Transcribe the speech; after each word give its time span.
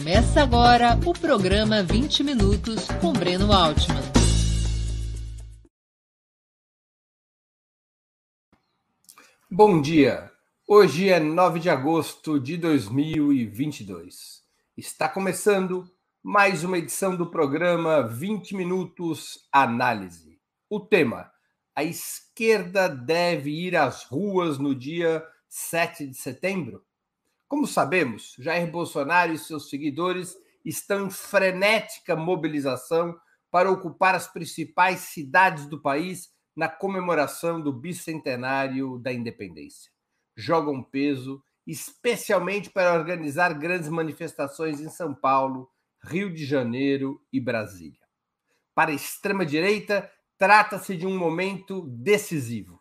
Começa 0.00 0.42
agora 0.42 0.98
o 1.06 1.12
programa 1.12 1.82
20 1.82 2.24
Minutos 2.24 2.88
com 3.02 3.12
Breno 3.12 3.52
Altman. 3.52 4.00
Bom 9.50 9.78
dia. 9.78 10.32
Hoje 10.66 11.10
é 11.10 11.20
9 11.20 11.60
de 11.60 11.68
agosto 11.68 12.40
de 12.40 12.56
2022. 12.56 14.42
Está 14.74 15.06
começando 15.06 15.86
mais 16.22 16.64
uma 16.64 16.78
edição 16.78 17.14
do 17.14 17.30
programa 17.30 18.00
20 18.08 18.56
Minutos 18.56 19.46
Análise. 19.52 20.40
O 20.70 20.80
tema: 20.80 21.30
a 21.76 21.84
esquerda 21.84 22.88
deve 22.88 23.50
ir 23.50 23.76
às 23.76 24.04
ruas 24.04 24.56
no 24.56 24.74
dia 24.74 25.22
7 25.46 26.06
de 26.06 26.16
setembro? 26.16 26.82
Como 27.50 27.66
sabemos, 27.66 28.36
Jair 28.38 28.70
Bolsonaro 28.70 29.32
e 29.32 29.36
seus 29.36 29.68
seguidores 29.68 30.36
estão 30.64 31.06
em 31.06 31.10
frenética 31.10 32.14
mobilização 32.14 33.18
para 33.50 33.68
ocupar 33.68 34.14
as 34.14 34.28
principais 34.28 35.00
cidades 35.00 35.66
do 35.66 35.82
país 35.82 36.28
na 36.54 36.68
comemoração 36.68 37.60
do 37.60 37.72
bicentenário 37.72 38.98
da 38.98 39.12
independência. 39.12 39.90
Jogam 40.36 40.80
peso, 40.80 41.42
especialmente 41.66 42.70
para 42.70 42.94
organizar 42.94 43.52
grandes 43.54 43.88
manifestações 43.88 44.80
em 44.80 44.88
São 44.88 45.12
Paulo, 45.12 45.68
Rio 46.04 46.32
de 46.32 46.44
Janeiro 46.44 47.20
e 47.32 47.40
Brasília. 47.40 47.98
Para 48.76 48.92
a 48.92 48.94
extrema-direita, 48.94 50.08
trata-se 50.38 50.96
de 50.96 51.04
um 51.04 51.18
momento 51.18 51.84
decisivo 51.88 52.79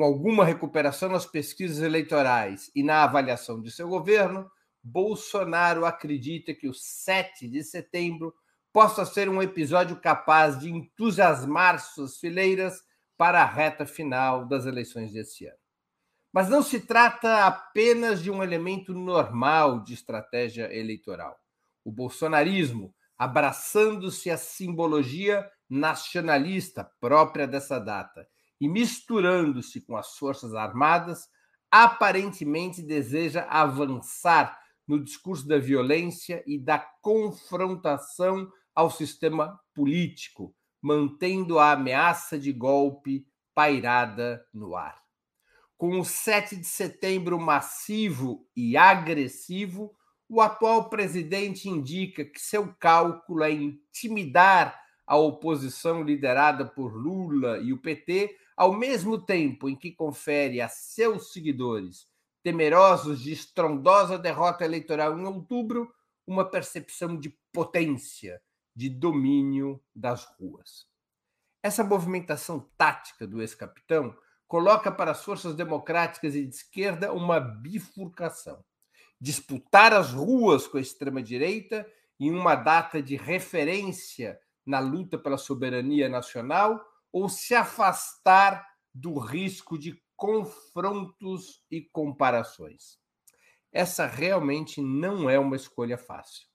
com 0.00 0.04
alguma 0.06 0.46
recuperação 0.46 1.10
nas 1.10 1.26
pesquisas 1.26 1.82
eleitorais 1.82 2.70
e 2.74 2.82
na 2.82 3.04
avaliação 3.04 3.60
de 3.60 3.70
seu 3.70 3.86
governo, 3.86 4.50
Bolsonaro 4.82 5.84
acredita 5.84 6.54
que 6.54 6.66
o 6.66 6.72
7 6.72 7.46
de 7.46 7.62
setembro 7.62 8.34
possa 8.72 9.04
ser 9.04 9.28
um 9.28 9.42
episódio 9.42 10.00
capaz 10.00 10.58
de 10.58 10.70
entusiasmar 10.70 11.78
suas 11.78 12.16
fileiras 12.16 12.80
para 13.18 13.42
a 13.42 13.44
reta 13.44 13.84
final 13.84 14.48
das 14.48 14.64
eleições 14.64 15.12
desse 15.12 15.44
ano. 15.44 15.58
Mas 16.32 16.48
não 16.48 16.62
se 16.62 16.80
trata 16.80 17.44
apenas 17.44 18.22
de 18.22 18.30
um 18.30 18.42
elemento 18.42 18.94
normal 18.94 19.84
de 19.84 19.92
estratégia 19.92 20.74
eleitoral. 20.74 21.38
O 21.84 21.92
bolsonarismo, 21.92 22.94
abraçando-se 23.18 24.30
à 24.30 24.38
simbologia 24.38 25.46
nacionalista 25.68 26.90
própria 26.98 27.46
dessa 27.46 27.78
data 27.78 28.26
e 28.60 28.68
misturando-se 28.68 29.80
com 29.80 29.96
as 29.96 30.16
Forças 30.16 30.54
Armadas, 30.54 31.28
aparentemente 31.70 32.82
deseja 32.82 33.46
avançar 33.48 34.58
no 34.86 35.02
discurso 35.02 35.46
da 35.46 35.58
violência 35.58 36.42
e 36.46 36.58
da 36.58 36.78
confrontação 37.00 38.50
ao 38.74 38.90
sistema 38.90 39.58
político, 39.74 40.54
mantendo 40.82 41.58
a 41.58 41.72
ameaça 41.72 42.38
de 42.38 42.52
golpe 42.52 43.26
pairada 43.54 44.44
no 44.52 44.74
ar. 44.74 45.00
Com 45.76 45.98
o 45.98 46.04
7 46.04 46.56
de 46.56 46.66
setembro 46.66 47.40
massivo 47.40 48.46
e 48.54 48.76
agressivo, 48.76 49.94
o 50.28 50.40
atual 50.40 50.90
presidente 50.90 51.68
indica 51.68 52.24
que 52.24 52.40
seu 52.40 52.74
cálculo 52.78 53.42
é 53.42 53.50
intimidar 53.50 54.78
a 55.06 55.16
oposição 55.16 56.02
liderada 56.02 56.64
por 56.64 56.94
Lula 56.94 57.58
e 57.58 57.72
o 57.72 57.78
PT 57.78 58.36
ao 58.60 58.74
mesmo 58.74 59.18
tempo 59.18 59.70
em 59.70 59.74
que 59.74 59.90
confere 59.90 60.60
a 60.60 60.68
seus 60.68 61.32
seguidores, 61.32 62.06
temerosos 62.42 63.18
de 63.18 63.32
estrondosa 63.32 64.18
derrota 64.18 64.66
eleitoral 64.66 65.18
em 65.18 65.24
outubro, 65.24 65.90
uma 66.26 66.44
percepção 66.44 67.18
de 67.18 67.34
potência, 67.50 68.38
de 68.76 68.90
domínio 68.90 69.82
das 69.94 70.26
ruas. 70.38 70.86
Essa 71.62 71.82
movimentação 71.82 72.70
tática 72.76 73.26
do 73.26 73.40
ex-capitão 73.40 74.14
coloca 74.46 74.92
para 74.92 75.12
as 75.12 75.24
forças 75.24 75.54
democráticas 75.54 76.34
e 76.34 76.44
de 76.44 76.54
esquerda 76.54 77.14
uma 77.14 77.40
bifurcação. 77.40 78.62
Disputar 79.18 79.94
as 79.94 80.12
ruas 80.12 80.66
com 80.66 80.76
a 80.76 80.82
extrema-direita 80.82 81.90
em 82.20 82.30
uma 82.30 82.56
data 82.56 83.02
de 83.02 83.16
referência 83.16 84.38
na 84.66 84.80
luta 84.80 85.16
pela 85.16 85.38
soberania 85.38 86.10
nacional 86.10 86.78
ou 87.12 87.28
se 87.28 87.54
afastar 87.54 88.66
do 88.94 89.18
risco 89.18 89.78
de 89.78 90.00
confrontos 90.16 91.64
e 91.70 91.80
comparações. 91.80 92.98
Essa 93.72 94.06
realmente 94.06 94.80
não 94.80 95.30
é 95.30 95.38
uma 95.38 95.56
escolha 95.56 95.96
fácil. 95.96 96.46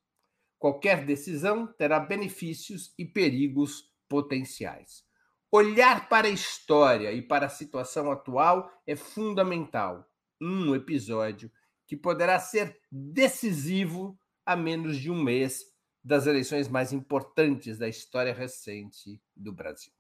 Qualquer 0.60 1.06
decisão 1.06 1.68
terá 1.74 2.00
benefícios 2.00 2.94
e 2.98 3.06
perigos 3.06 3.92
potenciais. 4.08 5.04
Olhar 5.52 6.10
para 6.10 6.28
a 6.28 6.32
história 6.32 7.12
e 7.14 7.22
para 7.22 7.46
a 7.46 7.50
situação 7.50 8.12
atual 8.12 8.70
é 8.86 8.96
fundamental. 8.96 10.06
Um 10.42 10.76
episódio 10.76 11.52
que 11.88 11.96
poderá 11.96 12.40
ser 12.40 12.78
decisivo 12.92 14.20
a 14.46 14.56
menos 14.56 14.98
de 14.98 15.10
um 15.10 15.22
mês 15.22 15.64
das 16.04 16.28
eleições 16.28 16.68
mais 16.68 16.94
importantes 16.94 17.78
da 17.78 17.88
história 17.88 18.34
recente 18.34 19.22
do 19.36 19.54
Brasil. 19.54 19.92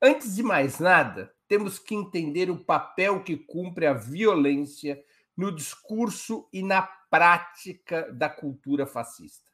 Antes 0.00 0.36
de 0.36 0.44
mais 0.44 0.78
nada, 0.78 1.34
temos 1.48 1.78
que 1.78 1.94
entender 1.94 2.50
o 2.50 2.62
papel 2.62 3.24
que 3.24 3.36
cumpre 3.36 3.84
a 3.84 3.92
violência 3.92 5.02
no 5.36 5.50
discurso 5.52 6.48
e 6.52 6.62
na 6.62 6.82
prática 6.82 8.10
da 8.12 8.28
cultura 8.28 8.86
fascista. 8.86 9.50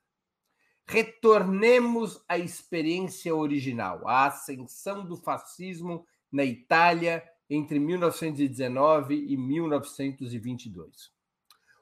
Retornemos 0.86 2.22
à 2.28 2.38
experiência 2.38 3.34
original, 3.34 4.06
à 4.06 4.26
ascensão 4.26 5.04
do 5.04 5.16
fascismo 5.16 6.06
na 6.30 6.44
Itália 6.44 7.24
entre 7.48 7.78
1919 7.78 9.14
e 9.14 9.36
1922. 9.36 11.10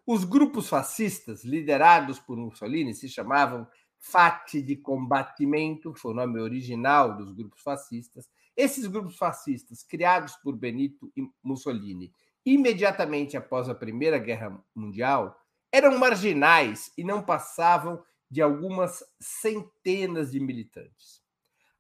Os 0.07 0.25
grupos 0.25 0.69
fascistas, 0.69 1.45
liderados 1.45 2.21
por 2.21 2.37
Mussolini, 2.37 2.95
se 2.95 3.09
chamavam 3.09 3.67
Fatti 3.99 4.63
de 4.63 4.77
Combatimento, 4.77 5.95
foi 5.95 6.13
o 6.13 6.15
nome 6.15 6.41
original 6.41 7.17
dos 7.17 7.33
grupos 7.33 7.61
fascistas, 7.61 8.29
esses 8.57 8.87
grupos 8.87 9.17
fascistas, 9.17 9.83
criados 9.83 10.37
por 10.37 10.57
Benito 10.57 11.13
Mussolini 11.43 12.13
imediatamente 12.45 13.37
após 13.37 13.69
a 13.69 13.75
Primeira 13.75 14.19
Guerra 14.19 14.61
Mundial, 14.75 15.37
eram 15.71 15.99
marginais 15.99 16.93
e 16.99 17.05
não 17.05 17.23
passavam 17.23 18.03
de 18.31 18.43
algumas 18.43 19.03
centenas 19.21 20.33
de 20.33 20.41
militantes. 20.41 21.23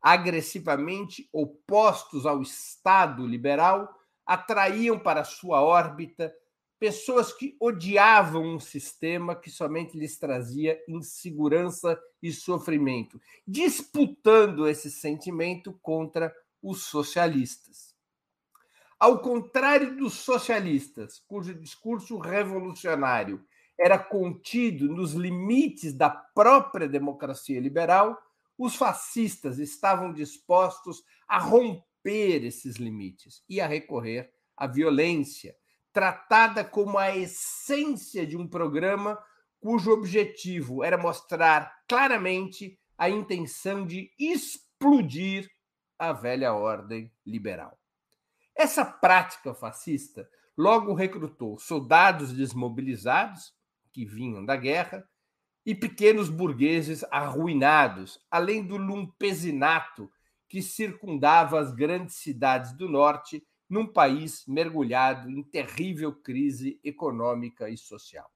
Agressivamente 0.00 1.28
opostos 1.32 2.26
ao 2.26 2.42
Estado 2.42 3.26
liberal, 3.26 3.92
atraíam 4.24 4.98
para 4.98 5.24
sua 5.24 5.62
órbita 5.62 6.32
pessoas 6.78 7.32
que 7.32 7.56
odiavam 7.60 8.42
um 8.56 8.58
sistema 8.58 9.36
que 9.36 9.50
somente 9.50 9.96
lhes 9.96 10.18
trazia 10.18 10.80
insegurança 10.88 12.00
e 12.20 12.32
sofrimento, 12.32 13.20
disputando 13.46 14.66
esse 14.66 14.90
sentimento 14.90 15.78
contra 15.80 16.34
os 16.62 16.84
socialistas. 16.84 17.92
Ao 18.98 19.20
contrário 19.20 19.96
dos 19.96 20.14
socialistas, 20.14 21.18
cujo 21.26 21.52
discurso 21.54 22.18
revolucionário 22.18 23.44
era 23.78 23.98
contido 23.98 24.86
nos 24.86 25.12
limites 25.12 25.92
da 25.92 26.08
própria 26.08 26.88
democracia 26.88 27.60
liberal, 27.60 28.16
os 28.56 28.76
fascistas 28.76 29.58
estavam 29.58 30.12
dispostos 30.12 31.02
a 31.26 31.38
romper 31.38 32.44
esses 32.44 32.76
limites 32.76 33.42
e 33.48 33.60
a 33.60 33.66
recorrer 33.66 34.32
à 34.56 34.68
violência, 34.68 35.56
tratada 35.92 36.64
como 36.64 36.96
a 36.96 37.16
essência 37.16 38.24
de 38.24 38.36
um 38.36 38.46
programa 38.46 39.18
cujo 39.60 39.90
objetivo 39.90 40.84
era 40.84 40.96
mostrar 40.98 41.72
claramente 41.88 42.78
a 42.96 43.08
intenção 43.08 43.86
de 43.86 44.12
explodir 44.18 45.50
a 46.02 46.12
velha 46.12 46.52
ordem 46.52 47.12
liberal. 47.24 47.78
Essa 48.56 48.84
prática 48.84 49.54
fascista 49.54 50.28
logo 50.58 50.94
recrutou 50.94 51.60
soldados 51.60 52.32
desmobilizados, 52.32 53.54
que 53.92 54.04
vinham 54.04 54.44
da 54.44 54.56
guerra, 54.56 55.08
e 55.64 55.76
pequenos 55.76 56.28
burgueses 56.28 57.04
arruinados, 57.04 58.20
além 58.28 58.66
do 58.66 58.76
lumpesinato 58.76 60.10
que 60.48 60.60
circundava 60.60 61.60
as 61.60 61.72
grandes 61.72 62.16
cidades 62.16 62.72
do 62.72 62.88
norte 62.88 63.46
num 63.70 63.86
país 63.86 64.44
mergulhado 64.48 65.30
em 65.30 65.40
terrível 65.40 66.12
crise 66.12 66.80
econômica 66.82 67.70
e 67.70 67.76
social. 67.76 68.28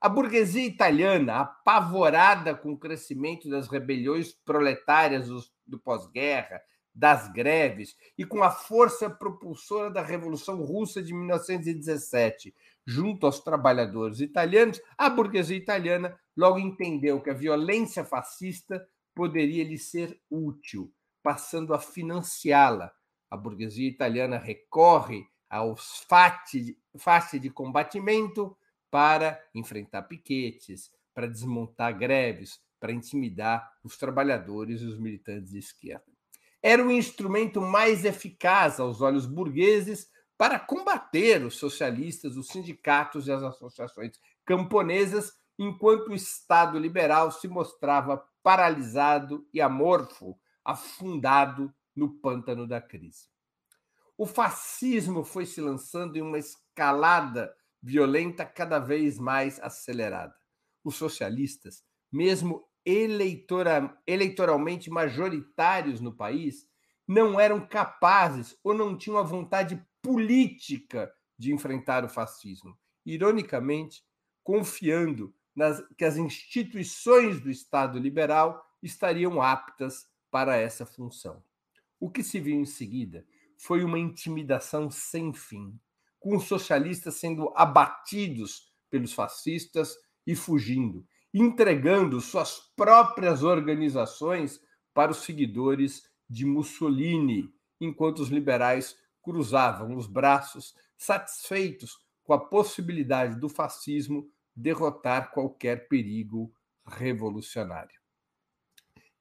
A 0.00 0.08
burguesia 0.08 0.64
italiana, 0.64 1.40
apavorada 1.40 2.54
com 2.54 2.72
o 2.72 2.78
crescimento 2.78 3.50
das 3.50 3.68
rebeliões 3.68 4.32
proletárias 4.32 5.28
do 5.66 5.78
pós-guerra, 5.78 6.62
das 6.98 7.28
greves 7.32 7.96
e 8.18 8.24
com 8.24 8.42
a 8.42 8.50
força 8.50 9.08
propulsora 9.08 9.88
da 9.88 10.02
Revolução 10.02 10.64
Russa 10.64 11.00
de 11.00 11.14
1917, 11.14 12.52
junto 12.84 13.24
aos 13.24 13.38
trabalhadores 13.38 14.18
italianos, 14.18 14.80
a 14.96 15.08
burguesia 15.08 15.56
italiana 15.56 16.18
logo 16.36 16.58
entendeu 16.58 17.20
que 17.20 17.30
a 17.30 17.34
violência 17.34 18.04
fascista 18.04 18.84
poderia 19.14 19.62
lhe 19.62 19.78
ser 19.78 20.20
útil, 20.28 20.92
passando 21.22 21.72
a 21.72 21.78
financiá-la. 21.78 22.92
A 23.30 23.36
burguesia 23.36 23.88
italiana 23.88 24.36
recorre 24.36 25.24
aos 25.48 26.04
fati 26.08 27.38
de 27.40 27.50
combatimento 27.50 28.56
para 28.90 29.40
enfrentar 29.54 30.02
piquetes, 30.02 30.90
para 31.14 31.28
desmontar 31.28 31.96
greves, 31.96 32.60
para 32.80 32.90
intimidar 32.90 33.70
os 33.84 33.96
trabalhadores 33.96 34.80
e 34.80 34.86
os 34.86 34.98
militantes 34.98 35.52
de 35.52 35.58
esquerda. 35.58 36.17
Era 36.68 36.84
o 36.84 36.92
instrumento 36.92 37.62
mais 37.62 38.04
eficaz 38.04 38.78
aos 38.78 39.00
olhos 39.00 39.24
burgueses 39.24 40.06
para 40.36 40.60
combater 40.60 41.42
os 41.42 41.56
socialistas, 41.56 42.36
os 42.36 42.48
sindicatos 42.48 43.26
e 43.26 43.32
as 43.32 43.42
associações 43.42 44.20
camponesas, 44.44 45.32
enquanto 45.58 46.08
o 46.08 46.14
Estado 46.14 46.78
liberal 46.78 47.32
se 47.32 47.48
mostrava 47.48 48.22
paralisado 48.42 49.48
e 49.50 49.62
amorfo, 49.62 50.38
afundado 50.62 51.72
no 51.96 52.20
pântano 52.20 52.68
da 52.68 52.82
crise. 52.82 53.30
O 54.14 54.26
fascismo 54.26 55.24
foi 55.24 55.46
se 55.46 55.62
lançando 55.62 56.18
em 56.18 56.20
uma 56.20 56.38
escalada 56.38 57.50
violenta 57.82 58.44
cada 58.44 58.78
vez 58.78 59.18
mais 59.18 59.58
acelerada. 59.60 60.34
Os 60.84 60.96
socialistas, 60.96 61.82
mesmo 62.12 62.67
eleitora, 62.88 63.96
eleitoralmente 64.06 64.88
majoritários 64.90 66.00
no 66.00 66.12
país, 66.12 66.66
não 67.06 67.38
eram 67.38 67.66
capazes 67.66 68.56
ou 68.64 68.72
não 68.72 68.96
tinham 68.96 69.18
a 69.18 69.22
vontade 69.22 69.82
política 70.00 71.12
de 71.38 71.52
enfrentar 71.52 72.04
o 72.04 72.08
fascismo. 72.08 72.76
Ironicamente, 73.04 74.02
confiando 74.42 75.34
nas, 75.54 75.82
que 75.96 76.04
as 76.04 76.16
instituições 76.16 77.40
do 77.40 77.50
Estado 77.50 77.98
liberal 77.98 78.64
estariam 78.82 79.42
aptas 79.42 80.06
para 80.30 80.56
essa 80.56 80.86
função. 80.86 81.42
O 82.00 82.10
que 82.10 82.22
se 82.22 82.40
viu 82.40 82.54
em 82.54 82.64
seguida 82.64 83.26
foi 83.56 83.82
uma 83.82 83.98
intimidação 83.98 84.90
sem 84.90 85.32
fim, 85.32 85.78
com 86.20 86.36
os 86.36 86.44
socialistas 86.44 87.16
sendo 87.16 87.52
abatidos 87.56 88.72
pelos 88.90 89.12
fascistas 89.12 89.96
e 90.26 90.36
fugindo, 90.36 91.06
entregando 91.32 92.20
suas 92.20 92.58
próprias 92.76 93.42
organizações 93.42 94.60
para 94.94 95.12
os 95.12 95.18
seguidores 95.18 96.08
de 96.28 96.44
Mussolini, 96.44 97.52
enquanto 97.80 98.20
os 98.20 98.28
liberais 98.28 98.96
cruzavam 99.22 99.96
os 99.96 100.06
braços, 100.06 100.74
satisfeitos 100.96 101.98
com 102.24 102.32
a 102.32 102.38
possibilidade 102.38 103.38
do 103.38 103.48
fascismo 103.48 104.28
derrotar 104.54 105.30
qualquer 105.30 105.88
perigo 105.88 106.52
revolucionário. 106.86 107.98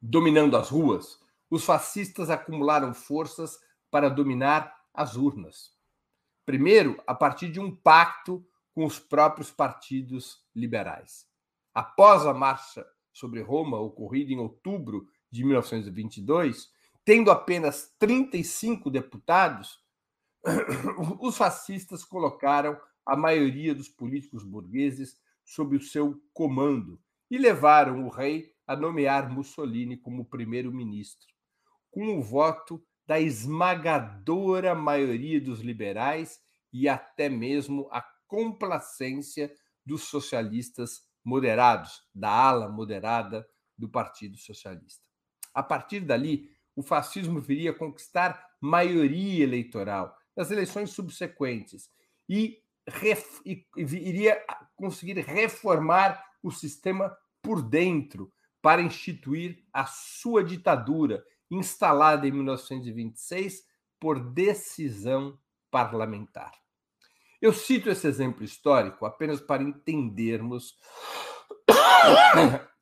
Dominando 0.01 0.57
as 0.57 0.69
ruas, 0.69 1.19
os 1.49 1.63
fascistas 1.63 2.29
acumularam 2.29 2.93
forças 2.93 3.59
para 3.89 4.09
dominar 4.09 4.75
as 4.93 5.15
urnas. 5.15 5.71
Primeiro, 6.45 7.01
a 7.05 7.13
partir 7.13 7.49
de 7.49 7.59
um 7.59 7.75
pacto 7.75 8.45
com 8.73 8.85
os 8.85 8.99
próprios 8.99 9.51
partidos 9.51 10.43
liberais. 10.55 11.27
Após 11.77 12.25
a 12.25 12.33
marcha 12.33 12.83
sobre 13.13 13.39
Roma, 13.39 13.79
ocorrida 13.79 14.33
em 14.33 14.39
outubro 14.39 15.07
de 15.29 15.43
1922, 15.43 16.71
tendo 17.05 17.29
apenas 17.29 17.93
35 17.99 18.89
deputados, 18.89 19.79
os 21.21 21.37
fascistas 21.37 22.03
colocaram 22.03 22.75
a 23.05 23.15
maioria 23.15 23.75
dos 23.75 23.87
políticos 23.87 24.43
burgueses 24.43 25.21
sob 25.45 25.75
o 25.75 25.79
seu 25.79 26.19
comando 26.33 26.99
e 27.29 27.37
levaram 27.37 28.07
o 28.07 28.09
rei 28.09 28.51
a 28.65 28.75
nomear 28.75 29.31
Mussolini 29.31 29.97
como 29.97 30.25
primeiro-ministro, 30.25 31.27
com 31.91 32.17
o 32.17 32.23
voto 32.23 32.83
da 33.05 33.19
esmagadora 33.19 34.73
maioria 34.73 35.39
dos 35.39 35.59
liberais 35.59 36.41
e 36.73 36.89
até 36.89 37.29
mesmo 37.29 37.87
a 37.91 38.03
complacência 38.27 39.53
dos 39.85 40.05
socialistas 40.05 41.06
moderados, 41.27 42.01
da 42.15 42.29
ala 42.29 42.69
moderada 42.69 43.45
do 43.77 43.89
Partido 43.89 44.37
Socialista. 44.37 45.03
A 45.53 45.61
partir 45.61 45.99
dali, 45.99 46.49
o 46.73 46.81
fascismo 46.81 47.41
viria 47.41 47.71
a 47.71 47.77
conquistar 47.77 48.41
maioria 48.61 49.43
eleitoral 49.43 50.15
nas 50.37 50.51
eleições 50.51 50.91
subsequentes 50.91 51.89
e, 52.29 52.63
ref, 52.87 53.41
e 53.45 53.67
iria 53.75 54.41
conseguir 54.77 55.19
reformar 55.19 56.23
o 56.41 56.49
sistema 56.49 57.13
por 57.41 57.61
dentro 57.61 58.31
para 58.61 58.81
instituir 58.81 59.65
a 59.73 59.85
sua 59.85 60.41
ditadura 60.45 61.25
instalada 61.51 62.25
em 62.25 62.31
1926 62.31 63.65
por 63.99 64.17
decisão 64.31 65.37
parlamentar. 65.69 66.53
Eu 67.39 67.53
cito 67.53 67.89
esse 67.89 68.07
exemplo 68.07 68.43
histórico 68.43 69.05
apenas 69.05 69.39
para 69.39 69.61
entendermos 69.61 70.75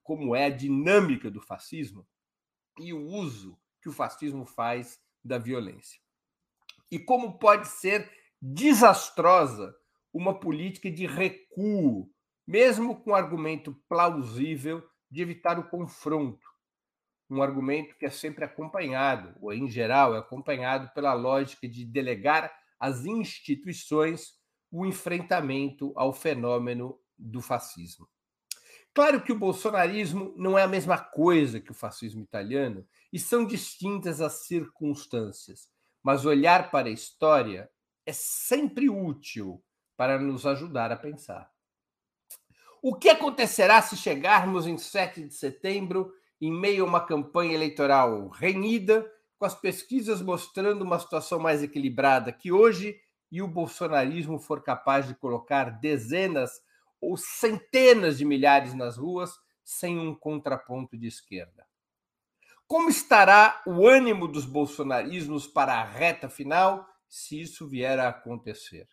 como 0.02 0.36
é 0.36 0.46
a 0.46 0.50
dinâmica 0.50 1.30
do 1.30 1.42
fascismo 1.42 2.07
e 2.80 2.94
o 2.94 3.06
uso 3.06 3.60
que 3.81 3.90
o 3.90 3.94
fascismo 3.94 4.46
faz 4.46 5.00
da 5.24 5.38
violência. 5.38 6.00
E 6.90 6.98
como 6.98 7.38
pode 7.38 7.68
ser 7.68 8.10
desastrosa 8.42 9.75
uma 10.13 10.40
política 10.40 10.90
de 10.90 11.06
recuo, 11.06 12.10
mesmo 12.48 13.02
com 13.02 13.13
argumento 13.13 13.74
plausível 13.90 14.88
de 15.12 15.22
evitar 15.22 15.60
o 15.60 15.69
confronto, 15.69 16.48
um 17.30 17.42
argumento 17.42 17.98
que 17.98 18.06
é 18.06 18.10
sempre 18.10 18.46
acompanhado, 18.46 19.36
ou 19.42 19.52
em 19.52 19.68
geral 19.68 20.16
é 20.16 20.19
acompanhado 20.19 20.90
pela 20.94 21.13
lógica 21.13 21.68
de 21.68 21.84
delegar 21.84 22.54
às 22.80 23.06
instituições 23.06 24.44
o 24.77 24.86
enfrentamento 24.86 25.94
ao 25.95 26.12
fenômeno 26.12 27.00
do 27.18 27.42
fascismo. 27.42 28.07
Claro 28.94 29.22
que 29.22 29.31
o 29.31 29.39
bolsonarismo 29.39 30.33
não 30.36 30.57
é 30.57 30.63
a 30.63 30.68
mesma 30.68 30.98
coisa 30.98 31.62
que 31.62 31.72
o 31.72 31.75
fascismo 31.75 32.22
italiano 32.22 32.86
e 33.12 33.18
são 33.18 33.45
distintas 33.45 34.19
as 34.19 34.45
circunstâncias, 34.45 35.69
mas 36.04 36.25
olhar 36.25 36.72
para 36.72 36.89
a 36.89 36.92
história 36.92 37.69
é 38.06 38.12
sempre 38.12 38.89
útil 38.89 39.63
para 39.95 40.19
nos 40.19 40.45
ajudar 40.45 40.92
a 40.92 40.98
pensar. 40.98 41.49
O 42.81 42.95
que 42.95 43.09
acontecerá 43.09 43.81
se 43.81 43.95
chegarmos 43.95 44.68
em 44.68 44.78
7 44.78 45.23
de 45.23 45.33
setembro 45.33 46.14
em 46.40 46.52
meio 46.52 46.83
a 46.83 46.88
uma 46.88 47.06
campanha 47.06 47.54
eleitoral 47.54 48.28
renhida, 48.28 49.09
com 49.38 49.45
as 49.45 49.56
pesquisas 49.56 50.21
mostrando 50.21 50.83
uma 50.83 50.99
situação 50.99 51.40
mais 51.40 51.64
equilibrada 51.64 52.31
que 52.31 52.52
hoje, 52.52 52.99
e 53.31 53.41
o 53.41 53.47
bolsonarismo 53.47 54.39
for 54.39 54.63
capaz 54.63 55.07
de 55.07 55.15
colocar 55.15 55.79
dezenas 55.79 56.51
ou 57.01 57.17
centenas 57.17 58.17
de 58.17 58.25
milhares 58.25 58.73
nas 58.73 58.97
ruas 58.97 59.31
sem 59.63 59.99
um 59.99 60.13
contraponto 60.13 60.97
de 60.97 61.07
esquerda. 61.07 61.67
Como 62.67 62.89
estará 62.89 63.61
o 63.65 63.87
ânimo 63.87 64.27
dos 64.27 64.45
bolsonarismos 64.45 65.47
para 65.47 65.73
a 65.73 65.83
reta 65.83 66.29
final 66.29 66.87
se 67.07 67.39
isso 67.39 67.67
vier 67.67 67.99
a 67.99 68.09
acontecer? 68.09 68.87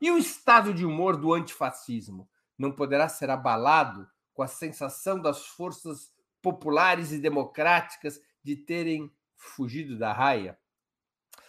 E 0.00 0.10
o 0.10 0.18
estado 0.18 0.74
de 0.74 0.84
humor 0.84 1.16
do 1.16 1.32
antifascismo 1.32 2.28
não 2.58 2.72
poderá 2.72 3.08
ser 3.08 3.30
abalado 3.30 4.08
com 4.34 4.42
a 4.42 4.48
sensação 4.48 5.20
das 5.20 5.46
forças 5.46 6.12
populares 6.40 7.12
e 7.12 7.18
democráticas 7.18 8.20
de 8.42 8.56
terem 8.56 9.12
fugido 9.36 9.96
da 9.96 10.12
raia. 10.12 10.58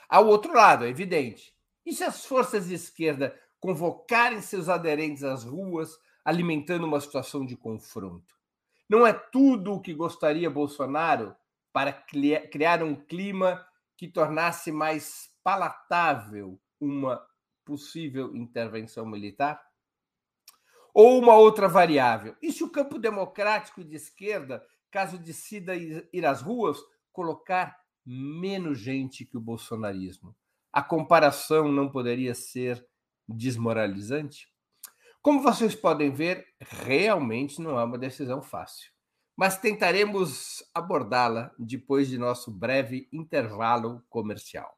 Ao 0.08 0.28
outro 0.28 0.54
lado, 0.54 0.86
é 0.86 0.90
evidente. 0.90 1.56
E 1.86 1.94
se 1.94 2.04
as 2.04 2.26
forças 2.26 2.68
de 2.68 2.76
esquerda 2.76 3.38
convocarem 3.60 4.42
seus 4.42 4.70
aderentes 4.70 5.24
às 5.24 5.44
ruas, 5.44 5.98
alimentando 6.24 6.86
uma 6.86 7.00
situação 7.00 7.46
de 7.46 7.56
confronto? 7.56 8.36
Não 8.90 9.06
é 9.06 9.14
tudo 9.14 9.74
o 9.74 9.82
que 9.82 9.94
gostaria 9.94 10.50
Bolsonaro 10.50 11.36
para 11.72 11.92
criar 11.92 12.84
um 12.84 12.96
clima 12.96 13.66
que 13.98 14.08
tornasse 14.08 14.72
mais 14.72 15.30
palatável 15.44 16.60
uma 16.80 17.26
possível 17.66 18.36
intervenção 18.36 19.06
militar? 19.06 19.62
Ou 20.94 21.20
uma 21.20 21.36
outra 21.36 21.68
variável? 21.68 22.36
E 22.42 22.52
se 22.52 22.64
o 22.64 22.70
campo 22.70 23.00
democrático 23.00 23.84
de 23.84 23.96
esquerda 23.96 24.64
caso 24.92 25.18
decida 25.18 25.76
ir 25.76 26.26
às 26.26 26.42
ruas, 26.42 26.78
colocar 27.12 27.76
menos 28.06 28.78
gente 28.78 29.26
que 29.26 29.36
o 29.36 29.42
bolsonarismo. 29.42 30.36
A 30.74 30.82
comparação 30.82 31.72
não 31.72 31.88
poderia 31.88 32.34
ser 32.34 32.84
desmoralizante? 33.28 34.48
Como 35.22 35.42
vocês 35.42 35.76
podem 35.76 36.12
ver, 36.12 36.46
realmente 36.60 37.62
não 37.62 37.80
é 37.80 37.84
uma 37.84 37.98
decisão 37.98 38.42
fácil. 38.42 38.92
mas 39.36 39.58
tentaremos 39.58 40.64
abordá-la 40.74 41.52
depois 41.58 42.08
de 42.08 42.18
nosso 42.18 42.52
breve 42.52 43.08
intervalo 43.12 44.04
comercial. 44.10 44.78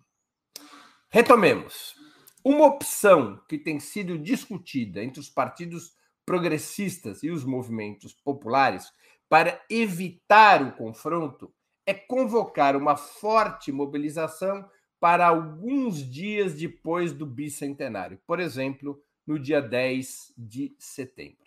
Retomemos. 1.08 1.94
Uma 2.44 2.66
opção 2.66 3.40
que 3.48 3.56
tem 3.56 3.78
sido 3.78 4.18
discutida 4.18 5.00
entre 5.00 5.20
os 5.20 5.30
partidos 5.30 5.94
progressistas 6.26 7.22
e 7.22 7.30
os 7.30 7.44
movimentos 7.44 8.12
populares 8.12 8.90
para 9.28 9.64
evitar 9.70 10.60
o 10.60 10.72
confronto 10.72 11.54
é 11.86 11.94
convocar 11.94 12.74
uma 12.74 12.96
forte 12.96 13.70
mobilização 13.70 14.68
para 14.98 15.26
alguns 15.26 15.98
dias 15.98 16.54
depois 16.54 17.12
do 17.12 17.26
bicentenário, 17.26 18.20
por 18.26 18.40
exemplo, 18.40 19.00
no 19.26 19.38
dia 19.38 19.60
10 19.60 20.32
de 20.36 20.74
setembro. 20.78 21.46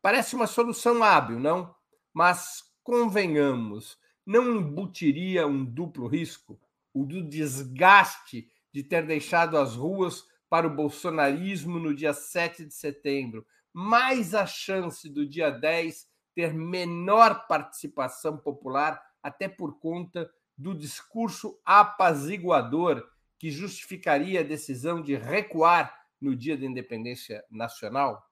Parece 0.00 0.34
uma 0.34 0.46
solução 0.46 1.02
hábil, 1.02 1.38
não? 1.40 1.74
Mas 2.12 2.62
convenhamos, 2.82 3.98
não 4.24 4.56
embutiria 4.56 5.46
um 5.46 5.64
duplo 5.64 6.06
risco? 6.06 6.58
O 6.94 7.04
do 7.04 7.22
desgaste 7.22 8.48
de 8.72 8.82
ter 8.82 9.04
deixado 9.04 9.58
as 9.58 9.74
ruas 9.74 10.24
para 10.48 10.66
o 10.66 10.74
bolsonarismo 10.74 11.78
no 11.78 11.94
dia 11.94 12.14
7 12.14 12.64
de 12.66 12.74
setembro, 12.74 13.44
mais 13.72 14.34
a 14.34 14.46
chance 14.46 15.08
do 15.08 15.28
dia 15.28 15.50
10 15.50 16.06
ter 16.34 16.54
menor 16.54 17.46
participação 17.46 18.36
popular, 18.36 19.02
até 19.22 19.48
por 19.48 19.78
conta 19.80 20.30
do 20.56 20.74
discurso 20.74 21.60
apaziguador 21.64 23.06
que 23.38 23.50
justificaria 23.50 24.40
a 24.40 24.44
decisão 24.44 25.02
de 25.02 25.14
recuar 25.14 26.06
no 26.20 26.34
dia 26.34 26.56
da 26.56 26.64
independência 26.64 27.44
nacional? 27.50 28.28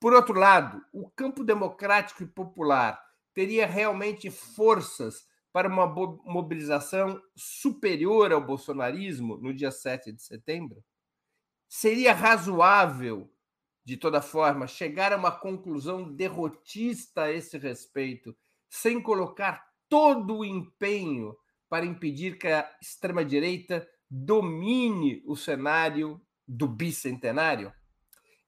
Por 0.00 0.12
outro 0.12 0.38
lado, 0.38 0.84
o 0.92 1.10
campo 1.10 1.44
democrático 1.44 2.22
e 2.22 2.26
popular 2.26 3.02
teria 3.34 3.66
realmente 3.66 4.30
forças 4.30 5.26
para 5.52 5.68
uma 5.68 5.86
mobilização 5.86 7.20
superior 7.34 8.32
ao 8.32 8.40
bolsonarismo 8.40 9.36
no 9.38 9.54
dia 9.54 9.70
7 9.70 10.12
de 10.12 10.22
setembro? 10.22 10.84
Seria 11.68 12.12
razoável 12.12 13.30
de 13.86 13.96
toda 13.96 14.20
forma, 14.20 14.66
chegar 14.66 15.12
a 15.12 15.16
uma 15.16 15.30
conclusão 15.30 16.12
derrotista 16.12 17.22
a 17.22 17.32
esse 17.32 17.56
respeito, 17.56 18.36
sem 18.68 19.00
colocar 19.00 19.65
todo 19.88 20.38
o 20.38 20.44
empenho 20.44 21.34
para 21.68 21.86
impedir 21.86 22.38
que 22.38 22.48
a 22.48 22.68
extrema-direita 22.80 23.86
domine 24.10 25.22
o 25.26 25.36
cenário 25.36 26.20
do 26.46 26.68
bicentenário? 26.68 27.72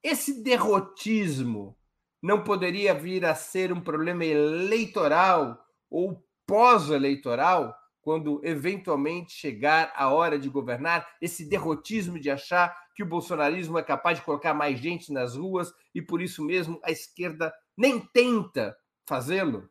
Esse 0.02 0.42
derrotismo 0.42 1.76
não 2.22 2.42
poderia 2.42 2.94
vir 2.94 3.24
a 3.24 3.34
ser 3.34 3.72
um 3.72 3.80
problema 3.80 4.24
eleitoral 4.24 5.58
ou 5.90 6.24
pós-eleitoral 6.46 7.74
quando 8.00 8.40
eventualmente 8.42 9.32
chegar 9.32 9.92
a 9.94 10.08
hora 10.08 10.38
de 10.38 10.48
governar, 10.48 11.06
esse 11.20 11.46
derrotismo 11.46 12.18
de 12.18 12.30
achar 12.30 12.74
que 12.94 13.02
o 13.02 13.06
bolsonarismo 13.06 13.78
é 13.78 13.82
capaz 13.82 14.18
de 14.18 14.24
colocar 14.24 14.54
mais 14.54 14.80
gente 14.80 15.12
nas 15.12 15.36
ruas 15.36 15.70
e 15.94 16.00
por 16.00 16.22
isso 16.22 16.42
mesmo 16.42 16.80
a 16.82 16.90
esquerda 16.90 17.52
nem 17.76 18.00
tenta 18.00 18.74
fazê-lo? 19.06 19.68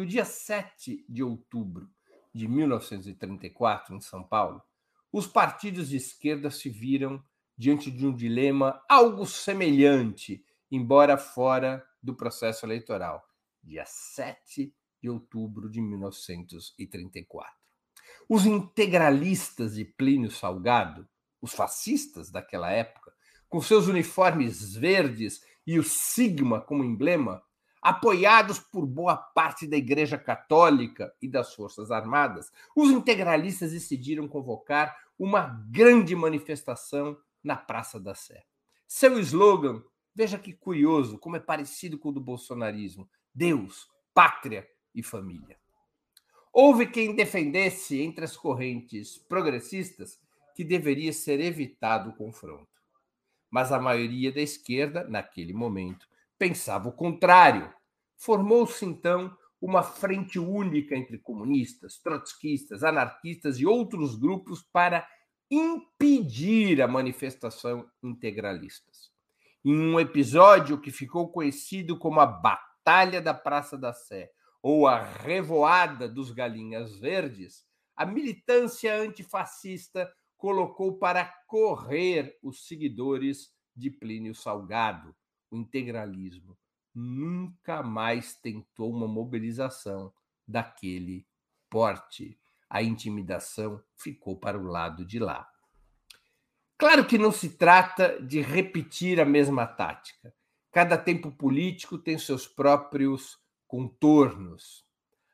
No 0.00 0.06
dia 0.06 0.24
7 0.24 1.04
de 1.06 1.22
outubro 1.22 1.86
de 2.34 2.48
1934, 2.48 3.94
em 3.94 4.00
São 4.00 4.24
Paulo, 4.24 4.62
os 5.12 5.26
partidos 5.26 5.90
de 5.90 5.98
esquerda 5.98 6.50
se 6.50 6.70
viram 6.70 7.22
diante 7.54 7.90
de 7.90 8.06
um 8.06 8.16
dilema 8.16 8.82
algo 8.88 9.26
semelhante, 9.26 10.42
embora 10.70 11.18
fora 11.18 11.86
do 12.02 12.16
processo 12.16 12.64
eleitoral. 12.64 13.22
Dia 13.62 13.84
7 13.84 14.74
de 15.02 15.10
outubro 15.10 15.68
de 15.68 15.82
1934. 15.82 17.52
Os 18.26 18.46
integralistas 18.46 19.74
de 19.74 19.84
Plínio 19.84 20.30
Salgado, 20.30 21.06
os 21.42 21.52
fascistas 21.52 22.30
daquela 22.30 22.70
época, 22.70 23.12
com 23.50 23.60
seus 23.60 23.86
uniformes 23.86 24.74
verdes 24.74 25.44
e 25.66 25.78
o 25.78 25.84
sigma 25.84 26.58
como 26.58 26.84
emblema, 26.84 27.42
apoiados 27.80 28.58
por 28.58 28.86
boa 28.86 29.16
parte 29.16 29.66
da 29.66 29.76
Igreja 29.76 30.18
Católica 30.18 31.12
e 31.20 31.28
das 31.28 31.54
Forças 31.54 31.90
Armadas, 31.90 32.50
os 32.76 32.90
integralistas 32.90 33.72
decidiram 33.72 34.28
convocar 34.28 34.96
uma 35.18 35.64
grande 35.70 36.14
manifestação 36.14 37.16
na 37.42 37.56
Praça 37.56 37.98
da 37.98 38.14
Sé. 38.14 38.44
Seu 38.86 39.18
slogan, 39.20 39.82
veja 40.14 40.38
que 40.38 40.52
curioso, 40.52 41.18
como 41.18 41.36
é 41.36 41.40
parecido 41.40 41.98
com 41.98 42.10
o 42.10 42.12
do 42.12 42.20
bolsonarismo: 42.20 43.08
Deus, 43.34 43.88
pátria 44.12 44.68
e 44.94 45.02
família. 45.02 45.58
Houve 46.52 46.86
quem 46.86 47.14
defendesse 47.14 48.00
entre 48.00 48.24
as 48.24 48.36
correntes 48.36 49.16
progressistas 49.16 50.18
que 50.54 50.64
deveria 50.64 51.12
ser 51.12 51.40
evitado 51.40 52.10
o 52.10 52.16
confronto. 52.16 52.68
Mas 53.48 53.72
a 53.72 53.80
maioria 53.80 54.32
da 54.32 54.40
esquerda, 54.40 55.04
naquele 55.04 55.52
momento, 55.52 56.08
pensava 56.40 56.88
o 56.88 56.92
contrário. 56.92 57.70
Formou-se 58.16 58.82
então 58.86 59.36
uma 59.60 59.82
frente 59.82 60.38
única 60.38 60.96
entre 60.96 61.18
comunistas, 61.18 61.98
trotskistas, 61.98 62.82
anarquistas 62.82 63.58
e 63.60 63.66
outros 63.66 64.16
grupos 64.16 64.62
para 64.72 65.06
impedir 65.50 66.80
a 66.80 66.88
manifestação 66.88 67.86
integralistas. 68.02 69.10
Em 69.62 69.76
um 69.76 70.00
episódio 70.00 70.80
que 70.80 70.90
ficou 70.90 71.30
conhecido 71.30 71.98
como 71.98 72.20
a 72.20 72.26
Batalha 72.26 73.20
da 73.20 73.34
Praça 73.34 73.76
da 73.76 73.92
Sé, 73.92 74.30
ou 74.62 74.86
a 74.86 75.02
revoada 75.02 76.08
dos 76.08 76.30
galinhas 76.30 76.98
verdes, 76.98 77.66
a 77.94 78.06
militância 78.06 78.94
antifascista 78.94 80.10
colocou 80.38 80.96
para 80.96 81.26
correr 81.46 82.38
os 82.42 82.66
seguidores 82.66 83.50
de 83.76 83.90
Plínio 83.90 84.34
Salgado, 84.34 85.14
o 85.50 85.56
integralismo. 85.56 86.56
Nunca 86.94 87.82
mais 87.82 88.34
tentou 88.34 88.90
uma 88.90 89.08
mobilização 89.08 90.12
daquele 90.46 91.26
porte. 91.68 92.38
A 92.68 92.82
intimidação 92.82 93.82
ficou 93.96 94.36
para 94.36 94.58
o 94.58 94.64
lado 94.64 95.04
de 95.04 95.18
lá. 95.18 95.48
Claro 96.78 97.06
que 97.06 97.18
não 97.18 97.30
se 97.30 97.50
trata 97.58 98.20
de 98.22 98.40
repetir 98.40 99.20
a 99.20 99.24
mesma 99.24 99.66
tática. 99.66 100.34
Cada 100.72 100.96
tempo 100.96 101.30
político 101.30 101.98
tem 101.98 102.16
seus 102.16 102.46
próprios 102.46 103.38
contornos. 103.66 104.84